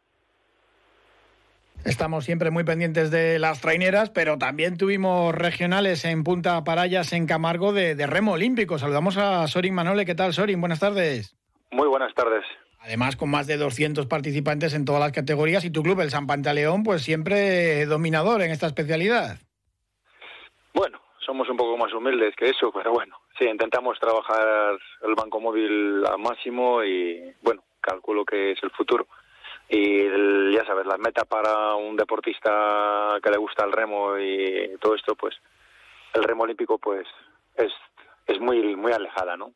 Estamos 1.85 2.25
siempre 2.25 2.51
muy 2.51 2.65
pendientes 2.65 3.11
de 3.11 3.39
las 3.39 3.61
traineras, 3.61 4.11
pero 4.11 4.37
también 4.37 4.77
tuvimos 4.77 5.35
regionales 5.35 6.05
en 6.05 6.25
Punta 6.25 6.65
Parayas, 6.65 7.13
en 7.13 7.27
Camargo, 7.27 7.73
de, 7.73 7.95
remo 8.07 8.33
olímpico. 8.33 8.79
Saludamos 8.79 9.17
a 9.17 9.47
Sorin 9.47 9.75
Manole. 9.75 10.07
¿Qué 10.07 10.15
tal, 10.15 10.33
Sorin? 10.33 10.61
Buenas 10.61 10.81
tardes. 10.81 11.37
Muy 11.71 11.87
buenas 11.87 12.13
tardes. 12.15 12.45
Además, 12.81 13.17
con 13.17 13.31
más 13.31 13.47
de 13.47 13.57
200 13.57 14.07
participantes 14.07 14.75
en 14.75 14.85
todas 14.85 15.01
las 15.01 15.13
categorías 15.13 15.65
y 15.65 15.71
tu 15.71 15.83
club, 15.83 16.01
el 16.01 16.11
San 16.11 16.27
Pantaleón, 16.27 16.83
pues 16.83 17.03
siempre 17.03 17.87
dominador 17.87 18.43
en 18.43 18.51
esta 18.51 18.67
especialidad. 18.67 19.39
Bueno, 20.73 21.01
somos 21.25 21.49
un 21.49 21.57
poco 21.57 21.77
más 21.77 21.93
humildes 21.93 22.35
que 22.37 22.47
eso, 22.47 22.73
pero 22.73 22.93
bueno, 22.93 23.17
sí, 23.39 23.45
intentamos 23.45 23.99
trabajar 23.99 24.79
el 25.03 25.15
banco 25.15 25.41
móvil 25.41 26.05
al 26.07 26.19
máximo 26.19 26.83
y 26.83 27.35
bueno, 27.43 27.63
calculo 27.81 28.25
que 28.25 28.53
es 28.53 28.63
el 28.63 28.71
futuro. 28.71 29.07
Y 29.69 30.53
ya 30.53 30.65
sabes, 30.67 30.87
la 30.87 30.99
meta 30.99 31.25
para 31.25 31.75
un 31.75 31.97
deportista 31.97 33.19
que 33.23 33.31
le 33.31 33.39
gusta 33.39 33.65
el 33.65 33.73
remo 33.73 34.19
y 34.19 34.77
todo 34.81 34.95
esto, 34.95 35.15
pues 35.15 35.35
el 36.13 36.23
remo 36.23 36.45
olímpico 36.45 36.79
pues 36.79 37.07
es, 37.57 37.73
es 38.27 38.39
muy, 38.41 38.77
muy 38.77 38.93
alejada, 38.93 39.37
¿no? 39.37 39.53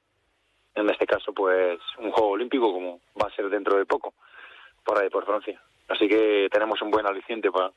En 0.75 0.89
este 0.91 1.07
caso, 1.07 1.33
pues 1.33 1.79
un 1.99 2.11
juego 2.11 2.31
olímpico 2.31 2.73
como 2.73 3.01
va 3.21 3.29
a 3.29 3.35
ser 3.35 3.49
dentro 3.51 3.77
de 3.77 3.85
poco, 3.85 4.15
por 4.85 4.99
ahí 4.99 5.11
por 5.11 5.27
Francia. 5.27 5.61
Así 5.89 6.09
que 6.09 6.49
tenemos 6.51 6.81
un 6.83 6.91
buen 6.91 7.07
aliciente 7.07 7.51
para, 7.51 7.73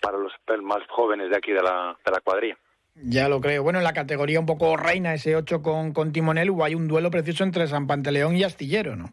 para 0.00 0.18
los 0.18 0.32
más 0.62 0.86
jóvenes 0.88 1.30
de 1.30 1.36
aquí 1.36 1.52
de 1.52 1.62
la, 1.62 1.96
de 2.04 2.10
la 2.10 2.20
cuadrilla. 2.20 2.56
Ya 3.02 3.28
lo 3.28 3.40
creo. 3.40 3.62
Bueno, 3.62 3.78
en 3.78 3.84
la 3.84 3.92
categoría 3.92 4.40
un 4.40 4.46
poco 4.46 4.76
reina, 4.76 5.12
ese 5.12 5.36
8 5.36 5.62
con, 5.62 5.92
con 5.92 6.12
Timonel, 6.12 6.50
hay 6.62 6.74
un 6.74 6.88
duelo 6.88 7.10
precioso 7.10 7.44
entre 7.44 7.66
San 7.66 7.86
Pantaleón 7.86 8.36
y 8.36 8.44
Astillero, 8.44 8.96
¿no? 8.96 9.06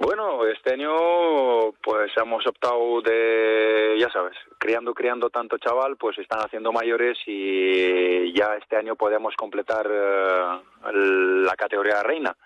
Bueno, 0.00 0.44
este 0.46 0.74
año 0.74 1.72
pues 1.82 2.10
hemos 2.16 2.44
optado 2.46 3.00
de, 3.00 3.96
ya 3.98 4.10
sabes, 4.10 4.36
criando, 4.58 4.92
criando 4.92 5.30
tanto 5.30 5.56
chaval, 5.58 5.96
pues 5.96 6.18
están 6.18 6.40
haciendo 6.40 6.72
mayores 6.72 7.16
y 7.26 8.32
ya 8.34 8.56
este 8.56 8.76
año 8.76 8.96
podemos 8.96 9.34
completar 9.36 9.86
eh, 9.88 10.92
la 10.92 11.54
categoría 11.56 12.02
reina, 12.02 12.36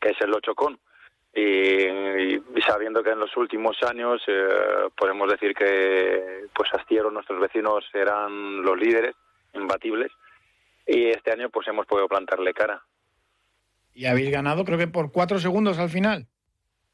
que 0.00 0.10
es 0.10 0.20
el 0.20 0.34
8 0.34 0.54
con. 0.54 0.78
Y, 1.34 2.40
sabiendo 2.66 3.02
que 3.02 3.10
en 3.10 3.20
los 3.20 3.34
últimos 3.36 3.80
años 3.84 4.20
eh, 4.26 4.48
podemos 4.96 5.30
decir 5.30 5.54
que 5.54 6.46
pues 6.52 6.68
Astillero, 6.74 7.12
nuestros 7.12 7.40
vecinos, 7.40 7.84
eran 7.94 8.62
los 8.62 8.76
líderes 8.76 9.14
imbatibles 9.54 10.10
y 10.86 11.08
este 11.08 11.32
año 11.32 11.50
pues 11.50 11.68
hemos 11.68 11.86
podido 11.86 12.08
plantarle 12.08 12.54
cara. 12.54 12.82
Y 13.94 14.06
habéis 14.06 14.30
ganado 14.30 14.64
creo 14.64 14.78
que 14.78 14.88
por 14.88 15.12
cuatro 15.12 15.38
segundos 15.38 15.78
al 15.78 15.90
final. 15.90 16.26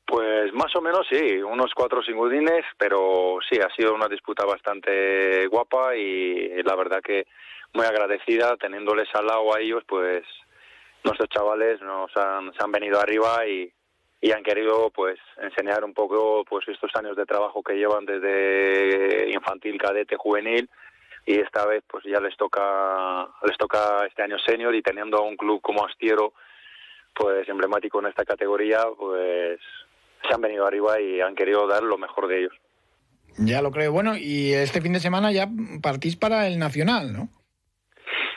Pues 0.06 0.52
más 0.52 0.74
o 0.76 0.82
menos 0.82 1.06
sí, 1.08 1.36
unos 1.42 1.72
cuatro 1.74 2.02
singudines, 2.02 2.64
pero 2.76 3.38
sí, 3.48 3.58
ha 3.58 3.74
sido 3.74 3.94
una 3.94 4.08
disputa 4.08 4.44
bastante 4.44 5.46
guapa 5.46 5.96
y 5.96 6.62
la 6.62 6.76
verdad 6.76 7.00
que 7.02 7.26
muy 7.72 7.86
agradecida, 7.86 8.56
teniéndoles 8.56 9.08
al 9.14 9.26
lado 9.26 9.54
a 9.54 9.60
ellos, 9.60 9.82
pues 9.86 10.22
nuestros 11.04 11.28
chavales 11.30 11.80
nos 11.80 12.14
han, 12.16 12.52
se 12.52 12.62
han 12.62 12.70
venido 12.70 13.00
arriba 13.00 13.46
y, 13.46 13.72
y 14.20 14.32
han 14.32 14.42
querido 14.42 14.90
pues 14.90 15.18
enseñar 15.38 15.84
un 15.84 15.94
poco 15.94 16.44
pues 16.44 16.68
estos 16.68 16.90
años 16.96 17.16
de 17.16 17.26
trabajo 17.26 17.62
que 17.62 17.74
llevan 17.74 18.04
desde 18.04 19.30
infantil, 19.30 19.78
cadete, 19.78 20.16
juvenil 20.16 20.68
y 21.26 21.40
esta 21.40 21.66
vez 21.66 21.82
pues 21.88 22.04
ya 22.04 22.20
les 22.20 22.36
toca 22.36 23.28
les 23.46 23.56
toca 23.56 24.06
este 24.06 24.22
año 24.22 24.38
senior 24.38 24.74
y 24.74 24.82
teniendo 24.82 25.18
a 25.18 25.22
un 25.22 25.36
club 25.36 25.60
como 25.62 25.84
Astiero 25.86 26.34
pues 27.14 27.48
emblemático 27.48 28.00
en 28.00 28.06
esta 28.06 28.24
categoría 28.24 28.84
pues 28.98 29.60
se 30.26 30.34
han 30.34 30.40
venido 30.40 30.66
arriba 30.66 31.00
y 31.00 31.20
han 31.20 31.34
querido 31.34 31.66
dar 31.66 31.82
lo 31.82 31.98
mejor 31.98 32.28
de 32.28 32.40
ellos. 32.40 32.54
Ya 33.36 33.60
lo 33.62 33.70
creo. 33.70 33.92
Bueno, 33.92 34.16
y 34.16 34.52
este 34.52 34.80
fin 34.80 34.92
de 34.92 35.00
semana 35.00 35.32
ya 35.32 35.48
partís 35.82 36.16
para 36.16 36.46
el 36.46 36.58
Nacional, 36.58 37.12
¿no? 37.12 37.28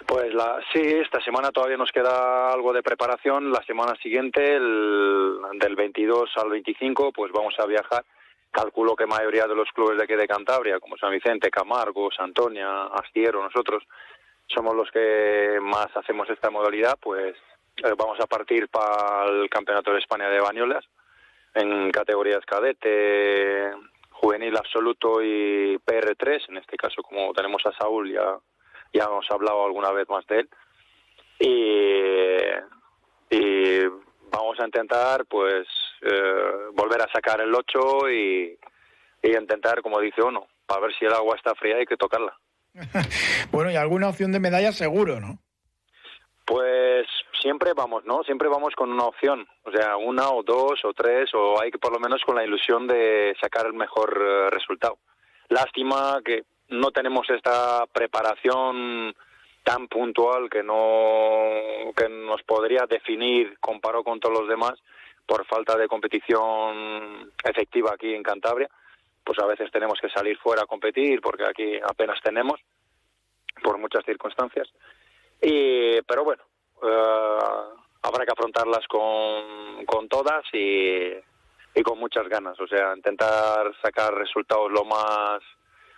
Pues 0.07 0.33
la, 0.33 0.59
sí, 0.73 0.81
esta 0.81 1.21
semana 1.21 1.51
todavía 1.51 1.77
nos 1.77 1.91
queda 1.91 2.51
algo 2.51 2.73
de 2.73 2.81
preparación. 2.81 3.51
La 3.51 3.61
semana 3.63 3.93
siguiente, 4.01 4.55
el, 4.55 5.37
del 5.59 5.75
22 5.75 6.29
al 6.37 6.49
25, 6.49 7.11
pues 7.11 7.31
vamos 7.31 7.53
a 7.59 7.65
viajar. 7.65 8.05
Calculo 8.51 8.95
que 8.95 9.05
mayoría 9.05 9.45
de 9.47 9.55
los 9.55 9.69
clubes 9.71 9.97
de 9.97 10.03
aquí 10.03 10.15
de 10.15 10.27
Cantabria, 10.27 10.79
como 10.79 10.97
San 10.97 11.11
Vicente, 11.11 11.51
Camargo, 11.51 12.09
Santonia, 12.11 12.85
Astiero, 12.85 13.43
nosotros, 13.43 13.83
somos 14.47 14.75
los 14.75 14.89
que 14.91 15.59
más 15.61 15.87
hacemos 15.95 16.29
esta 16.29 16.49
modalidad, 16.49 16.97
pues 17.01 17.35
eh, 17.77 17.93
vamos 17.97 18.19
a 18.19 18.27
partir 18.27 18.69
para 18.69 19.25
el 19.25 19.49
Campeonato 19.49 19.91
de 19.91 19.99
España 19.99 20.29
de 20.29 20.39
Bañolas 20.39 20.85
en 21.53 21.91
categorías 21.91 22.45
cadete, 22.45 23.71
juvenil 24.11 24.55
absoluto 24.57 25.21
y 25.21 25.77
PR3, 25.77 26.49
en 26.49 26.57
este 26.57 26.77
caso 26.77 27.01
como 27.01 27.33
tenemos 27.33 27.65
a 27.65 27.71
Saúl, 27.73 28.11
ya, 28.11 28.37
ya 28.93 29.05
hemos 29.05 29.29
hablado 29.31 29.65
alguna 29.65 29.91
vez 29.91 30.07
más 30.09 30.25
de 30.27 30.39
él. 30.39 30.49
Y, 31.39 33.35
y 33.35 33.81
vamos 34.31 34.59
a 34.59 34.65
intentar 34.65 35.25
pues 35.25 35.67
eh, 36.01 36.69
volver 36.73 37.01
a 37.01 37.11
sacar 37.11 37.41
el 37.41 37.53
8 37.53 38.09
y, 38.09 38.59
y 39.23 39.35
intentar, 39.35 39.81
como 39.81 39.99
dice 39.99 40.21
uno, 40.21 40.47
para 40.65 40.81
ver 40.81 40.95
si 40.97 41.05
el 41.05 41.13
agua 41.13 41.35
está 41.35 41.55
fría 41.55 41.77
hay 41.77 41.85
que 41.85 41.97
tocarla. 41.97 42.37
bueno, 43.51 43.71
y 43.71 43.75
alguna 43.75 44.09
opción 44.09 44.31
de 44.31 44.39
medalla 44.39 44.71
seguro, 44.71 45.19
¿no? 45.19 45.39
Pues 46.45 47.07
siempre 47.41 47.73
vamos, 47.75 48.05
¿no? 48.05 48.23
Siempre 48.23 48.47
vamos 48.47 48.73
con 48.75 48.91
una 48.91 49.03
opción, 49.03 49.45
o 49.63 49.71
sea, 49.71 49.97
una 49.97 50.29
o 50.29 50.43
dos 50.43 50.79
o 50.85 50.93
tres, 50.93 51.29
o 51.33 51.61
hay 51.61 51.71
que 51.71 51.79
por 51.79 51.91
lo 51.91 51.99
menos 51.99 52.21
con 52.25 52.35
la 52.35 52.45
ilusión 52.45 52.87
de 52.87 53.35
sacar 53.41 53.65
el 53.65 53.73
mejor 53.73 54.17
eh, 54.21 54.49
resultado. 54.49 54.97
Lástima 55.49 56.21
que 56.23 56.45
no 56.69 56.91
tenemos 56.91 57.29
esta 57.29 57.85
preparación 57.87 59.13
tan 59.67 59.89
puntual 59.89 60.49
que 60.49 60.63
no 60.63 61.91
que 61.93 62.07
nos 62.07 62.41
podría 62.43 62.85
definir 62.87 63.59
comparado 63.59 64.05
con 64.05 64.17
todos 64.21 64.39
los 64.39 64.47
demás 64.47 64.75
por 65.25 65.45
falta 65.45 65.77
de 65.77 65.89
competición 65.89 67.33
efectiva 67.43 67.91
aquí 67.93 68.13
en 68.13 68.23
Cantabria 68.23 68.69
pues 69.25 69.37
a 69.39 69.45
veces 69.45 69.69
tenemos 69.69 69.99
que 69.99 70.09
salir 70.09 70.37
fuera 70.37 70.63
a 70.63 70.67
competir 70.67 71.19
porque 71.19 71.43
aquí 71.43 71.77
apenas 71.83 72.21
tenemos 72.21 72.61
por 73.61 73.77
muchas 73.77 74.05
circunstancias 74.05 74.69
y, 75.41 76.01
pero 76.01 76.23
bueno, 76.23 76.43
eh, 76.81 77.39
habrá 78.03 78.25
que 78.25 78.31
afrontarlas 78.31 78.87
con, 78.87 79.85
con 79.85 80.07
todas 80.07 80.43
y, 80.53 81.11
y 81.75 81.83
con 81.83 81.99
muchas 81.99 82.27
ganas. 82.27 82.59
O 82.59 82.67
sea, 82.67 82.95
intentar 82.95 83.71
sacar 83.81 84.13
resultados 84.13 84.71
lo 84.71 84.85
más 84.85 85.41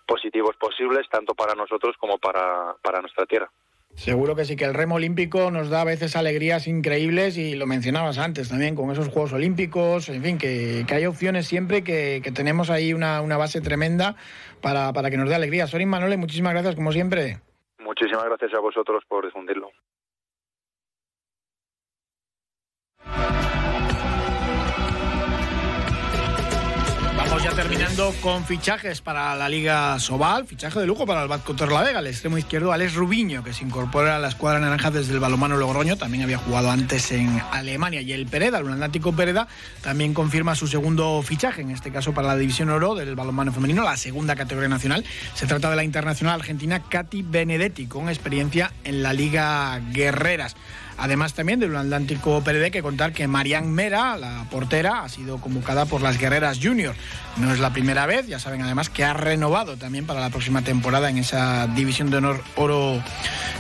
positivos 0.10 0.56
posibles, 0.58 1.08
tanto 1.10 1.36
para 1.36 1.54
nosotros 1.54 1.96
como 2.00 2.18
para, 2.18 2.76
para 2.82 3.00
nuestra 3.00 3.28
tierra. 3.28 3.52
Seguro 3.94 4.36
que 4.36 4.46
sí, 4.46 4.56
que 4.56 4.66
el 4.66 4.74
remo 4.74 4.96
olímpico 4.96 5.52
nos 5.52 5.70
da 5.70 5.82
a 5.82 5.86
veces 5.86 6.16
alegrías 6.16 6.68
increíbles 6.68 7.38
y 7.38 7.56
lo 7.56 7.68
mencionabas 7.68 8.18
antes 8.18 8.50
también 8.50 8.76
con 8.76 8.90
esos 8.92 9.10
Juegos 9.10 9.34
Olímpicos, 9.34 10.10
en 10.10 10.24
fin, 10.24 10.38
que, 10.38 10.86
que 10.88 10.94
hay 10.96 11.06
opciones 11.06 11.48
siempre, 11.48 11.84
que, 11.84 12.22
que 12.24 12.32
tenemos 12.32 12.70
ahí 12.70 12.94
una, 12.94 13.22
una, 13.22 13.38
base 13.38 13.62
tremenda 13.62 14.16
para, 14.62 14.94
para 14.94 15.12
que 15.12 15.18
nos 15.18 15.30
dé 15.30 15.36
alegría. 15.36 15.68
Sorin 15.68 15.90
Manole, 15.90 16.18
muchísimas 16.18 16.54
gracias 16.54 16.76
como 16.76 16.92
siempre. 16.92 17.38
Muchísimas 17.80 18.26
gracias 18.26 18.54
a 18.54 18.60
vosotros 18.60 19.04
por 19.08 19.26
difundirlo. 19.26 19.70
Ya 27.44 27.52
terminando 27.52 28.14
con 28.22 28.44
fichajes 28.44 29.00
para 29.00 29.34
la 29.34 29.48
Liga 29.48 29.98
Sobal, 30.00 30.46
fichaje 30.46 30.78
de 30.78 30.86
lujo 30.86 31.06
para 31.06 31.22
el 31.22 31.30
Bad 31.30 31.42
La 31.70 31.84
Vega, 31.84 32.00
el 32.00 32.08
extremo 32.08 32.38
izquierdo 32.38 32.74
Alex 32.74 32.96
Rubiño, 32.96 33.46
que 33.46 33.54
se 33.54 33.64
incorpora 33.64 34.18
a 34.18 34.20
la 34.20 34.28
escuadra 34.28 34.60
naranja 34.60 34.92
desde 34.92 35.14
el 35.14 35.22
balomano 35.22 35.56
Logroño, 35.56 35.96
también 35.96 36.24
había 36.24 36.38
jugado 36.38 36.70
antes 36.70 37.14
en 37.14 37.42
Alemania, 37.52 38.02
y 38.02 38.12
el 38.12 38.26
Pereda, 38.26 38.60
el 38.60 38.68
Atlético 38.68 39.14
Pereda, 39.14 39.48
también 39.82 40.14
confirma 40.14 40.54
su 40.54 40.68
segundo 40.68 41.22
fichaje, 41.24 41.62
en 41.62 41.72
este 41.72 41.92
caso 41.94 42.14
para 42.14 42.28
la 42.28 42.36
División 42.36 42.70
Oro 42.72 42.94
del 42.94 43.16
balomano 43.16 43.54
femenino, 43.54 43.84
la 43.84 43.96
segunda 43.96 44.36
categoría 44.36 44.70
nacional. 44.70 45.06
Se 45.34 45.48
trata 45.48 45.70
de 45.70 45.78
la 45.78 45.86
internacional 45.86 46.42
argentina 46.42 46.84
Katy 46.90 47.22
Benedetti, 47.22 47.88
con 47.88 48.10
experiencia 48.10 48.74
en 48.84 49.02
la 49.02 49.14
Liga 49.14 49.80
Guerreras. 49.94 50.58
Además 51.00 51.34
también 51.34 51.60
del 51.60 51.76
Atlántico 51.76 52.42
PRD 52.44 52.72
que 52.72 52.82
contar 52.82 53.14
que 53.14 53.28
Marian 53.28 53.72
Mera, 53.72 54.18
la 54.18 54.46
portera, 54.52 55.04
ha 55.04 55.10
sido 55.10 55.40
convocada 55.40 55.86
por 55.86 56.02
las 56.02 56.18
Guerreras 56.18 56.60
Junior. 56.62 56.94
No 57.38 57.54
es 57.54 57.60
la 57.60 57.72
primera 57.72 58.06
vez, 58.06 58.28
ya 58.28 58.38
saben 58.38 58.62
además 58.62 58.90
que 58.90 59.06
ha 59.06 59.14
renovado 59.14 59.78
también 59.78 60.06
para 60.06 60.20
la 60.20 60.30
próxima 60.30 60.62
temporada 60.62 61.10
en 61.10 61.18
esa 61.18 61.68
división 61.68 62.10
de 62.10 62.18
honor 62.18 62.44
oro 62.56 63.02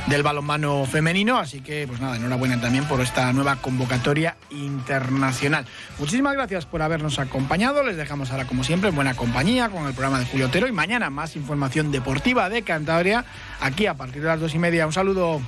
del 0.07 0.21
balonmano 0.23 0.85
femenino, 0.85 1.37
así 1.37 1.61
que 1.61 1.87
pues 1.87 2.01
nada, 2.01 2.17
enhorabuena 2.17 2.59
también 2.59 2.85
por 2.85 2.99
esta 2.99 3.31
nueva 3.31 3.55
convocatoria 3.57 4.35
internacional. 4.49 5.65
Muchísimas 5.97 6.33
gracias 6.33 6.65
por 6.65 6.81
habernos 6.81 7.19
acompañado, 7.19 7.83
les 7.83 7.95
dejamos 7.95 8.31
ahora 8.31 8.45
como 8.45 8.63
siempre 8.63 8.89
en 8.89 8.95
buena 8.95 9.15
compañía 9.15 9.69
con 9.69 9.85
el 9.85 9.93
programa 9.93 10.19
de 10.19 10.25
Julio 10.25 10.47
Otero 10.47 10.67
y 10.67 10.71
mañana 10.71 11.09
más 11.09 11.35
información 11.35 11.91
deportiva 11.91 12.49
de 12.49 12.63
Cantabria 12.63 13.23
aquí 13.61 13.85
a 13.85 13.93
partir 13.93 14.21
de 14.21 14.27
las 14.27 14.39
dos 14.39 14.53
y 14.55 14.59
media. 14.59 14.85
Un 14.85 14.93
saludo. 14.93 15.41